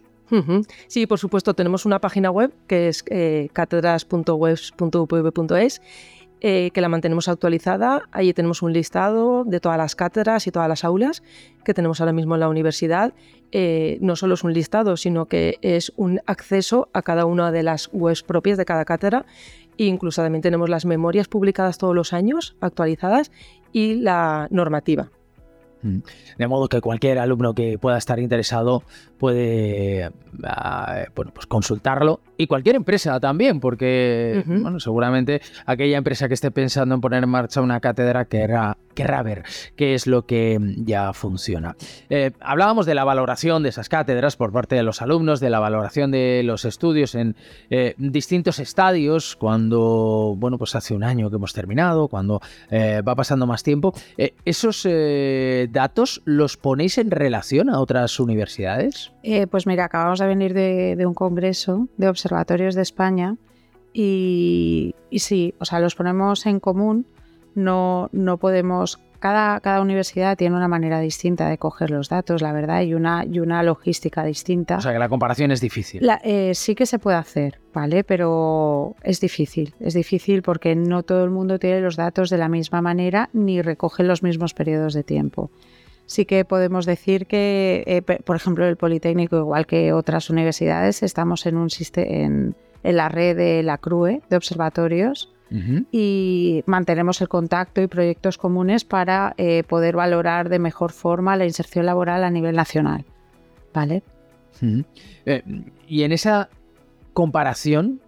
Sí, 0.87 1.07
por 1.07 1.19
supuesto, 1.19 1.55
tenemos 1.55 1.87
una 1.87 2.01
página 2.01 2.31
web 2.31 2.53
que 2.67 2.89
es 2.89 3.05
eh, 3.09 3.49
cátedras.webs.upv.es 3.53 5.81
eh, 6.47 6.73
que 6.75 6.83
la 6.83 6.91
mantenemos 6.91 7.27
actualizada. 7.29 8.03
Allí 8.13 8.35
tenemos 8.35 8.61
un 8.61 8.75
listado 8.75 9.45
de 9.45 9.61
todas 9.61 9.79
las 9.79 9.97
cátedras 9.97 10.47
y 10.47 10.51
todas 10.51 10.69
las 10.69 10.85
aulas 10.85 11.23
que 11.65 11.73
tenemos 11.73 12.01
ahora 12.01 12.13
mismo 12.13 12.35
en 12.35 12.41
la 12.41 12.51
universidad. 12.51 13.15
Eh, 13.51 13.97
no 14.03 14.15
solo 14.15 14.35
es 14.35 14.45
un 14.45 14.53
listado, 14.53 14.99
sino 14.99 15.25
que 15.25 15.57
es 15.63 15.91
un 15.97 16.21
acceso 16.27 16.91
a 16.93 17.01
cada 17.01 17.25
una 17.25 17.51
de 17.51 17.63
las 17.63 17.89
webs 17.95 18.23
propias 18.23 18.59
de 18.59 18.67
cada 18.67 18.85
cátedra. 18.85 19.25
E 19.79 19.87
incluso 19.87 20.23
también 20.23 20.43
tenemos 20.43 20.69
las 20.69 20.85
memorias 20.85 21.29
publicadas 21.29 21.79
todos 21.79 21.95
los 21.95 22.13
años, 22.13 22.57
actualizadas, 22.61 23.33
y 23.73 23.95
la 23.95 24.47
normativa. 24.51 25.09
Mm. 25.85 25.99
De 26.39 26.49
modo 26.49 26.69
que 26.69 26.81
cualquier 26.81 27.19
alumno 27.19 27.55
que 27.55 27.79
pueda 27.79 27.99
estar 27.99 28.19
interesado 28.19 28.83
puede 29.19 30.11
ah, 30.43 31.05
bueno, 31.15 31.31
pues 31.35 31.47
consultarlo 31.47 32.21
y 32.37 32.47
cualquier 32.47 32.77
empresa 32.77 33.21
también, 33.21 33.61
porque 33.61 34.43
bueno, 34.47 34.81
seguramente 34.81 35.41
aquella 35.67 35.97
empresa 35.99 36.29
que 36.29 36.35
esté 36.35 36.51
pensando 36.51 36.95
en 36.95 37.01
poner 37.01 37.23
en 37.23 37.29
marcha 37.29 37.61
una 37.61 37.81
cátedra 37.81 38.25
querrá, 38.25 38.77
querrá 38.95 39.23
ver 39.23 39.45
qué 39.77 39.95
es 39.95 40.07
lo 40.07 40.27
que 40.27 40.59
ya 40.79 41.13
funciona. 41.13 41.77
Eh, 42.11 42.33
hablábamos 42.41 42.87
de 42.87 42.95
la 42.95 43.05
valoración 43.05 43.63
de 43.63 43.69
esas 43.69 43.89
cátedras 43.89 44.37
por 44.37 44.53
parte 44.53 44.75
de 44.75 44.83
los 44.83 45.01
alumnos, 45.03 45.41
de 45.41 45.51
la 45.51 45.61
valoración 45.61 46.11
de 46.11 46.43
los 46.45 46.65
estudios 46.65 47.15
en 47.15 47.37
eh, 47.71 47.95
distintos 47.99 48.59
estadios, 48.59 49.37
cuando, 49.37 50.35
bueno, 50.37 50.59
pues 50.59 50.75
hace 50.75 50.95
un 50.95 51.05
año 51.05 51.31
que 51.31 51.37
hemos 51.37 51.53
terminado, 51.53 52.09
cuando 52.09 52.41
eh, 52.71 53.03
va 53.07 53.15
pasando 53.15 53.47
más 53.47 53.63
tiempo. 53.63 53.95
¿Esos 54.45 54.87
datos 55.71 56.23
los 56.25 56.57
ponéis 56.57 56.99
en 56.99 57.11
relación 57.11 57.71
a 57.71 57.81
otras 57.81 58.19
universidades? 58.19 59.13
pues 59.51 59.67
mira, 59.67 59.87
acabamos 59.87 60.19
de 60.19 60.27
venir 60.27 60.53
de, 60.53 60.97
de 60.97 61.07
un 61.07 61.15
congreso 61.15 61.89
de 61.97 62.09
observación 62.09 62.24
observatorios 62.25 62.75
de 62.75 62.83
España 62.83 63.37
y, 63.93 64.95
sí, 65.13 65.55
o 65.61 65.65
sea, 65.65 65.79
los 65.79 65.95
ponemos 65.95 66.47
en 66.47 66.61
común, 66.61 67.07
no, 67.55 68.09
no 68.13 68.39
podemos... 68.39 68.99
Cada, 69.21 69.61
cada, 69.61 69.81
universidad 69.81 70.37
tiene 70.37 70.55
una 70.55 70.69
manera 70.69 71.01
distinta 71.01 71.49
de 71.49 71.57
coger 71.57 71.91
los 71.91 72.11
datos, 72.11 72.43
la 72.43 72.53
verdad, 72.53 72.83
y 72.83 72.93
una, 72.93 73.25
y 73.25 73.39
una 73.39 73.63
logística 73.63 74.23
distinta. 74.23 74.77
O 74.77 74.81
sea 74.83 74.93
que 74.93 74.99
la 74.99 75.09
comparación 75.09 75.51
es 75.51 75.63
difícil. 75.63 76.07
Eh, 76.23 76.53
sí 76.55 76.75
que 76.75 76.85
se 76.85 76.99
puede 76.99 77.17
hacer, 77.17 77.59
¿vale? 77.73 78.05
Pero 78.05 78.97
es 79.03 79.21
difícil. 79.21 79.75
Es 79.81 79.95
difícil 79.95 80.43
porque 80.43 80.75
no 80.75 81.05
todo 81.05 81.25
el 81.25 81.31
mundo 81.31 81.59
tiene 81.59 81.81
los 81.81 81.97
datos 81.97 82.29
de 82.29 82.37
la 82.37 82.51
misma 82.51 82.83
manera 82.83 83.31
ni 83.33 83.63
recoge 83.63 84.03
los 84.03 84.23
mismos 84.23 84.53
periodos 84.53 84.93
de 84.93 85.05
tiempo 85.05 85.51
sí 86.07 86.25
que 86.25 86.45
podemos 86.45 86.87
decir 86.87 87.27
que, 87.27 87.85
eh, 87.87 88.03
por 88.03 88.37
ejemplo, 88.37 88.67
el 88.67 88.77
Politécnico, 88.77 89.39
igual 89.39 89.67
que 89.67 89.93
otras 89.93 90.31
universidades, 90.31 91.03
estamos 91.03 91.47
en, 91.47 91.57
un 91.57 91.69
en, 91.97 92.55
en 92.83 92.97
la 92.97 93.09
red 93.09 93.37
de 93.37 93.63
la 93.63 93.79
CRUE, 93.79 94.23
de 94.29 94.37
observatorios, 94.37 95.31
y 95.93 96.65
mantenemos 96.67 97.21
el 97.21 97.29
contacto 97.29 97.81
y 97.81 97.87
proyectos 97.87 98.39
comunes 98.39 98.85
para 98.85 99.35
eh, 99.37 99.63
poder 99.63 99.95
valorar 99.95 100.49
de 100.49 100.59
mejor 100.59 100.91
forma 100.91 101.37
la 101.37 101.45
inserción 101.45 101.87
laboral 101.87 102.25
a 102.25 102.31
nivel 102.31 102.57
nacional. 102.57 103.05
¿Vale? 103.73 104.03
Eh, 105.27 105.43
y 105.87 106.03
en 106.03 106.11
esa 106.11 106.49
comparación 107.13 108.01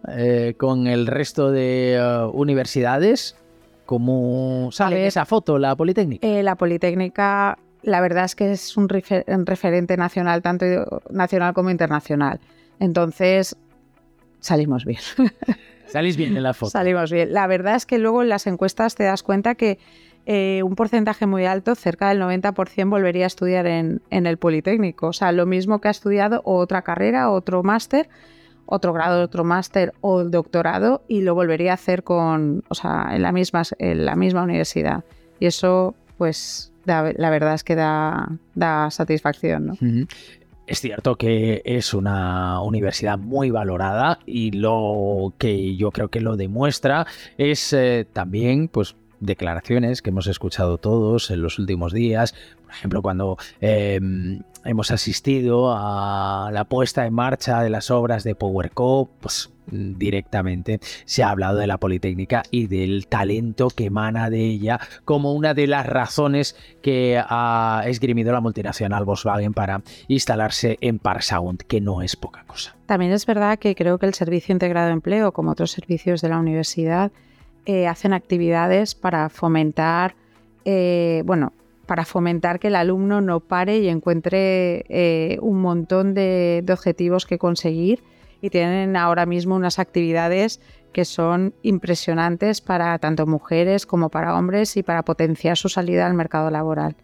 con 0.57 0.89
el 0.89 1.07
resto 1.07 1.53
de 1.53 2.29
universidades, 2.33 3.37
¿cómo 3.85 4.71
sale 4.73 5.07
esa 5.07 5.25
foto, 5.25 5.61
la 5.61 5.77
Politécnica? 5.77 6.27
la 6.27 6.57
Politécnica 6.57 7.59
la 7.87 8.01
verdad 8.01 8.25
es 8.25 8.35
que 8.35 8.51
es 8.51 8.77
un, 8.77 8.89
referente 8.89 9.97
nacional, 9.97 10.43
tanto 10.43 10.67
nacional 11.09 11.55
como 11.55 11.71
internacional. 11.71 12.41
Entonces, 12.81 13.57
salimos 14.41 14.85
bien. 14.85 15.01
Salís 15.87 16.17
bien 16.17 16.37
en 16.37 16.43
la 16.43 16.53
foto. 16.53 16.71
Salimos 16.71 17.13
bien. 17.13 17.33
La 17.33 17.47
verdad 17.47 17.77
es 17.77 17.87
que 17.87 17.99
luego 17.99 18.23
en 18.23 18.29
las 18.29 18.49
encuestas 18.49 18.97
te 18.97 19.05
das 19.05 19.23
cuenta 19.23 19.55
que 19.55 19.79
eh, 20.27 20.65
un 20.65 20.75
porcentaje 20.75 21.27
muy 21.27 21.47
alto, 21.47 21.77
cerca 21.77 22.09
del 22.09 22.21
90%, 22.21 22.91
volvería 22.91 23.23
a 23.23 23.29
estudiar 23.29 23.69
en, 23.69 24.03
el 24.11 24.37
Politécnico. 24.37 25.07
O 25.07 25.13
sea, 25.13 25.31
lo 25.31 25.47
mismo 25.47 25.81
que 25.81 25.87
ha 25.87 25.93
estudiado 25.93 26.43
otra 26.45 26.83
carrera, 26.83 27.31
otro 27.31 27.63
máster, 27.63 28.09
otro 28.67 28.93
grado, 28.93 29.23
otro 29.23 29.45
máster 29.45 29.95
o 30.01 30.25
doctorado 30.25 31.05
y 31.07 31.21
lo 31.21 31.37
volvería 31.37 31.71
a 31.71 31.75
hacer 31.75 32.03
con, 32.03 32.65
o 32.69 32.75
sea, 32.75 33.11
en 33.13 33.23
la 33.23 33.31
misma, 33.31 33.63
en 33.79 34.05
la 34.05 34.17
misma 34.17 34.43
universidad. 34.43 35.05
Y 35.39 35.47
eso, 35.47 35.95
pues, 36.19 36.73
la 36.87 37.31
verdad 37.31 37.55
es 37.55 37.65
que 37.65 37.75
da, 37.75 38.39
satisfacción. 38.91 39.67
¿no? 39.67 40.07
Es 40.67 40.81
cierto 40.81 41.17
que 41.17 41.63
es 41.65 41.95
una 41.95 42.61
universidad 42.61 43.19
muy 43.19 43.51
valorada 43.51 44.19
y 44.27 44.51
lo 44.51 45.33
que 45.39 45.77
yo 45.77 45.93
creo 45.93 46.09
que 46.09 46.21
lo 46.21 46.37
demuestra 46.37 47.07
es 47.39 47.73
eh, 47.73 48.07
también 48.13 48.67
pues 48.67 48.97
declaraciones 49.21 50.03
que 50.03 50.11
hemos 50.11 50.27
escuchado 50.27 50.79
todos 50.79 51.31
en 51.31 51.43
los 51.43 51.61
últimos 51.61 51.93
días. 51.93 52.35
Por 52.65 52.73
ejemplo, 52.73 53.01
cuando 53.01 53.39
em, 53.61 54.43
hemos 54.67 54.91
asistido 54.91 55.73
a 55.73 56.51
la 56.53 56.65
puesta 56.65 57.07
en 57.07 57.15
marcha 57.15 57.63
de 57.63 57.71
las 57.71 57.91
obras 57.91 58.25
de 58.25 58.35
PowerCo, 58.35 59.09
pues 59.21 59.51
directamente 59.67 60.81
se 61.05 61.23
ha 61.23 61.31
hablado 61.31 61.59
de 61.59 61.67
la 61.67 61.79
Politécnica 61.79 62.43
y 62.51 62.67
del 62.67 63.07
talento 63.09 63.69
que 63.71 63.87
emana 63.87 64.31
de 64.31 64.45
ella 64.45 64.81
como 65.05 65.33
una 65.33 65.55
de 65.55 65.67
las 65.67 65.87
razones 65.87 66.57
que 66.83 67.21
ha 67.21 67.83
esgrimido 67.87 68.33
la 68.33 68.41
multinacional 68.41 69.05
Volkswagen 69.05 69.55
para 69.55 69.83
instalarse 70.09 70.79
en 70.81 70.99
Parsound, 70.99 71.63
que 71.63 71.81
no 71.81 72.03
es 72.03 72.17
poca 72.17 72.45
cosa. 72.47 72.77
También 72.87 73.13
es 73.13 73.27
verdad 73.27 73.59
que 73.59 73.75
creo 73.75 73.99
que 73.99 74.07
el 74.07 74.15
Servicio 74.15 74.53
Integrado 74.53 74.87
de 74.87 74.93
Empleo, 74.93 75.33
como 75.33 75.51
otros 75.51 75.73
servicios 75.73 76.21
de 76.21 76.29
la 76.29 76.39
universidad, 76.39 77.11
eh, 77.65 77.89
hacen 77.89 78.13
actividades 78.13 78.95
para 78.95 79.29
fomentar, 79.29 80.15
eh, 80.65 81.23
bueno, 81.25 81.53
para 81.87 82.05
fomentar 82.05 82.59
que 82.59 82.69
el 82.69 82.77
alumno 82.77 83.21
no 83.21 83.41
pare 83.41 83.79
y 83.79 83.89
encuentre 83.89 84.85
eh, 84.89 85.39
un 85.41 85.61
montón 85.61 86.15
de 86.15 86.65
objetivos 86.69 87.27
que 87.27 87.39
conseguir 87.39 88.03
y 88.41 88.51
tienen 88.51 88.97
ahora 88.97 89.27
mismo 89.27 89.55
unas 89.55 89.79
actividades 89.79 90.61
que 90.93 91.05
son 91.05 91.55
impresionantes 91.63 92.61
para 92.61 92.99
tanto 92.99 93.27
mujeres 93.27 93.87
como 93.87 94.09
para 94.09 94.35
hombres 94.37 94.77
y 94.77 94.83
para 94.83 95.05
potenciar 95.05 95.57
su 95.57 95.69
salida 95.69 96.07
al 96.07 96.15
mercado 96.15 96.51
laboral. 96.51 96.97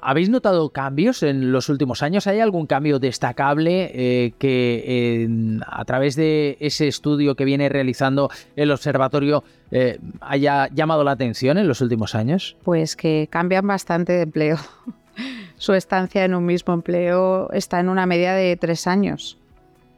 ¿Habéis 0.00 0.28
notado 0.28 0.70
cambios 0.70 1.22
en 1.22 1.52
los 1.52 1.68
últimos 1.68 2.02
años? 2.02 2.26
¿Hay 2.26 2.40
algún 2.40 2.66
cambio 2.66 2.98
destacable 2.98 3.90
eh, 3.94 4.32
que 4.38 5.58
a 5.66 5.84
través 5.84 6.16
de 6.16 6.56
ese 6.60 6.88
estudio 6.88 7.34
que 7.34 7.44
viene 7.44 7.68
realizando 7.68 8.30
el 8.56 8.70
observatorio 8.70 9.44
eh, 9.70 9.98
haya 10.20 10.68
llamado 10.68 11.04
la 11.04 11.12
atención 11.12 11.58
en 11.58 11.68
los 11.68 11.80
últimos 11.80 12.14
años? 12.14 12.56
Pues 12.64 12.96
que 12.96 13.28
cambian 13.30 13.66
bastante 13.66 14.12
de 14.12 14.22
empleo. 14.22 14.58
Su 15.56 15.74
estancia 15.74 16.24
en 16.24 16.34
un 16.34 16.44
mismo 16.44 16.74
empleo 16.74 17.50
está 17.52 17.80
en 17.80 17.88
una 17.88 18.06
media 18.06 18.34
de 18.34 18.56
tres 18.56 18.86
años. 18.86 19.38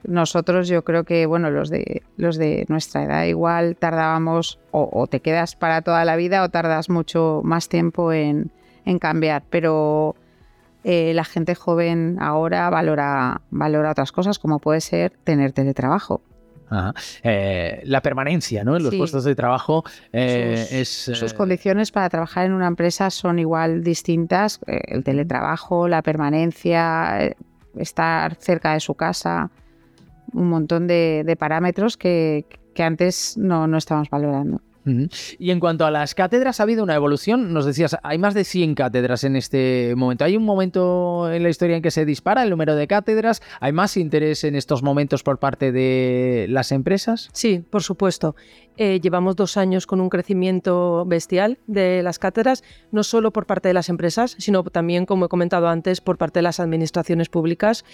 Nosotros 0.06 0.68
yo 0.68 0.84
creo 0.84 1.04
que, 1.04 1.24
bueno, 1.24 1.50
los 1.50 1.70
de, 1.70 2.02
los 2.18 2.37
de 2.37 2.66
nuestra 2.68 3.04
edad 3.04 3.24
igual 3.24 3.76
tardábamos 3.76 4.58
o, 4.70 5.06
te 5.06 5.20
quedas 5.20 5.56
para 5.56 5.80
toda 5.80 6.04
la 6.04 6.16
vida 6.16 6.42
o 6.42 6.50
tardas 6.50 6.90
mucho 6.90 7.40
más 7.42 7.70
tiempo 7.70 8.12
en, 8.12 8.50
cambiar, 8.99 9.42
pero 9.51 10.14
eh, 10.85 11.12
la 11.14 11.25
gente 11.25 11.55
joven 11.55 12.18
ahora 12.20 12.68
valora, 12.70 13.40
valora 13.51 13.90
otras 13.90 14.12
cosas 14.12 14.38
como 14.38 14.59
puede 14.59 14.81
ser 14.81 15.12
tener 15.25 15.53
teletrabajo. 15.53 16.23
Eh, 17.23 17.83
la 17.85 18.01
permanencia 18.01 18.64
¿no? 18.64 18.77
en 18.77 18.83
los 18.83 18.94
puestos 18.97 19.23
de 19.23 19.37
trabajo 19.37 19.85
eh, 20.12 20.66
es... 20.70 20.88
Sus 20.88 21.33
condiciones 21.33 21.92
para 21.92 22.09
trabajar 22.09 22.47
en 22.47 22.53
una 22.53 22.66
empresa 22.66 23.11
son 23.11 23.38
igual 23.38 23.85
distintas. 23.85 24.59
el 24.66 25.05
teletrabajo, 25.05 25.87
la 25.87 26.03
permanencia, 26.03 27.35
estar 27.77 28.35
cerca 28.37 28.73
de 28.73 28.81
su 28.81 28.94
casa 28.94 29.51
un 30.35 30.49
montón 30.49 30.87
de, 30.87 31.37
parámetros 31.38 31.97
que, 31.97 32.44
antes 32.79 33.37
no, 33.38 33.66
no 33.66 33.79
estábamos 33.79 34.11
valorando. 34.11 34.61
Y 35.38 35.51
en 35.51 35.61
cuanto 35.61 35.87
a 35.87 35.90
las 35.90 36.14
cátedras, 36.14 36.61
¿ha 36.61 36.62
habido 36.64 36.83
una 36.83 36.94
evolución? 36.94 37.53
Nos 37.53 37.64
decías, 37.64 37.97
hay 38.03 38.18
más 38.18 38.35
de 38.35 38.44
100 38.44 38.75
cátedras 38.75 39.25
en 39.25 39.37
este 39.37 39.94
momento. 39.97 40.25
¿Hay 40.25 40.37
un 40.37 40.44
momento 40.44 41.33
en 41.33 41.42
la 41.42 41.49
historia 41.49 41.77
en 41.77 41.83
que 41.83 41.90
se 41.90 42.05
dispara 42.05 42.42
el 42.42 42.51
número 42.51 42.77
de 42.77 42.87
cátedras? 42.87 43.42
¿Hay 43.61 43.73
más 43.73 43.97
interés 43.97 44.44
en 44.44 44.57
estos 44.57 44.83
momentos 44.83 45.23
por 45.23 45.38
parte 45.38 45.73
de 45.73 46.47
las 46.51 46.73
empresas? 46.73 47.31
Sí, 47.33 47.64
por 47.70 47.83
supuesto. 47.83 48.37
Eh, 48.77 49.01
llevamos 49.01 49.37
dos 49.37 49.57
años 49.57 49.87
con 49.87 50.01
un 50.01 50.09
crecimiento 50.09 51.05
bestial 51.07 51.59
de 51.66 52.03
las 52.03 52.18
cátedras, 52.18 52.64
no 52.90 53.05
solo 53.05 53.33
por 53.33 53.47
parte 53.47 53.68
de 53.68 53.75
las 53.75 53.88
empresas, 53.88 54.35
sino 54.38 54.64
también, 54.64 55.07
como 55.07 55.27
he 55.27 55.29
comentado 55.29 55.68
antes, 55.68 56.01
por 56.01 56.18
parte 56.18 56.40
de 56.40 56.42
las 56.42 56.59
administraciones 56.59 57.29
públicas. 57.29 57.85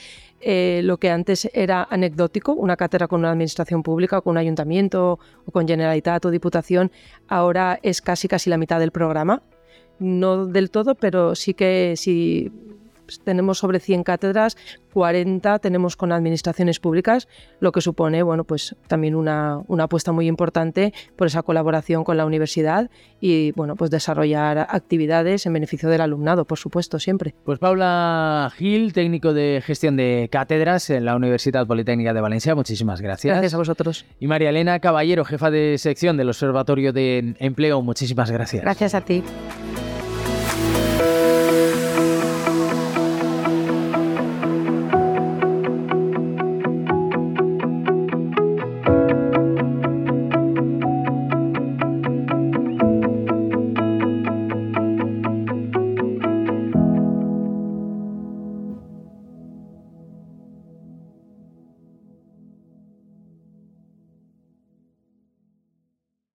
Eh, 0.41 0.81
lo 0.85 0.97
que 0.97 1.11
antes 1.11 1.51
era 1.53 1.87
anecdótico, 1.91 2.53
una 2.53 2.77
cátedra 2.77 3.09
con 3.09 3.21
una 3.21 3.31
administración 3.31 3.83
pública, 3.83 4.21
con 4.23 4.33
un 4.33 4.39
ayuntamiento, 4.39 5.19
o 5.45 5.53
con 5.53 5.69
Generalitat 5.69 6.25
o 6.25 6.31
Diputación, 6.31 6.91
ahora 7.29 7.79
es 7.83 8.01
casi 8.01 8.27
casi 8.27 8.49
la 8.49 8.57
mitad 8.57 8.81
del 8.81 8.91
programa. 8.91 9.43
No 9.99 10.47
del 10.47 10.71
todo, 10.71 10.95
pero 10.95 11.35
sí 11.35 11.53
que 11.53 11.95
sí 11.97 12.51
tenemos 13.19 13.59
sobre 13.59 13.81
100 13.81 14.05
cátedras, 14.05 14.57
40 14.93 15.59
tenemos 15.59 15.97
con 15.97 16.13
administraciones 16.13 16.81
públicas, 16.81 17.29
lo 17.61 17.73
que 17.73 17.81
supone 17.81 18.23
bueno, 18.23 18.45
pues 18.45 18.77
también 18.87 19.15
una, 19.15 19.61
una, 19.69 19.85
apuesta 19.85 20.13
muy 20.13 20.27
importante 20.27 20.93
por 21.17 21.27
esa 21.27 21.43
colaboración 21.43 22.05
con 22.05 22.17
la 22.17 22.27
universidad 22.27 22.91
y 23.21 23.53
bueno, 23.53 23.77
pues 23.77 23.91
desarrollar 23.91 24.67
actividades 24.71 25.47
en 25.47 25.53
beneficio 25.53 25.89
del 25.89 26.01
alumnado, 26.01 26.45
por 26.45 26.59
supuesto, 26.59 26.99
siempre. 26.99 27.35
Pues 27.45 27.59
Paula 27.59 28.53
Gil, 28.57 28.93
técnico 28.93 29.33
de 29.33 29.63
gestión 29.65 29.97
de 29.97 30.29
cátedras 30.31 30.91
en 30.91 31.05
la 31.05 31.17
Universidad 31.17 31.67
Politécnica 31.67 32.13
de 32.13 32.21
Valencia, 32.21 32.55
muchísimas 32.55 33.01
gracias. 33.01 33.33
Gracias 33.33 33.55
a 33.55 33.59
vosotros. 33.59 34.07
Y 34.19 34.27
María 34.27 34.51
Elena 34.51 34.81
Caballero, 34.81 35.25
jefa 35.25 35.51
de 35.51 35.79
sección 35.79 36.17
del 36.17 36.29
Observatorio 36.29 36.93
de 36.93 37.35
Empleo, 37.39 37.83
muchísimas 37.83 38.31
gracias. 38.31 38.63
Gracias 38.63 38.95
a 38.95 39.01
ti. 39.01 39.23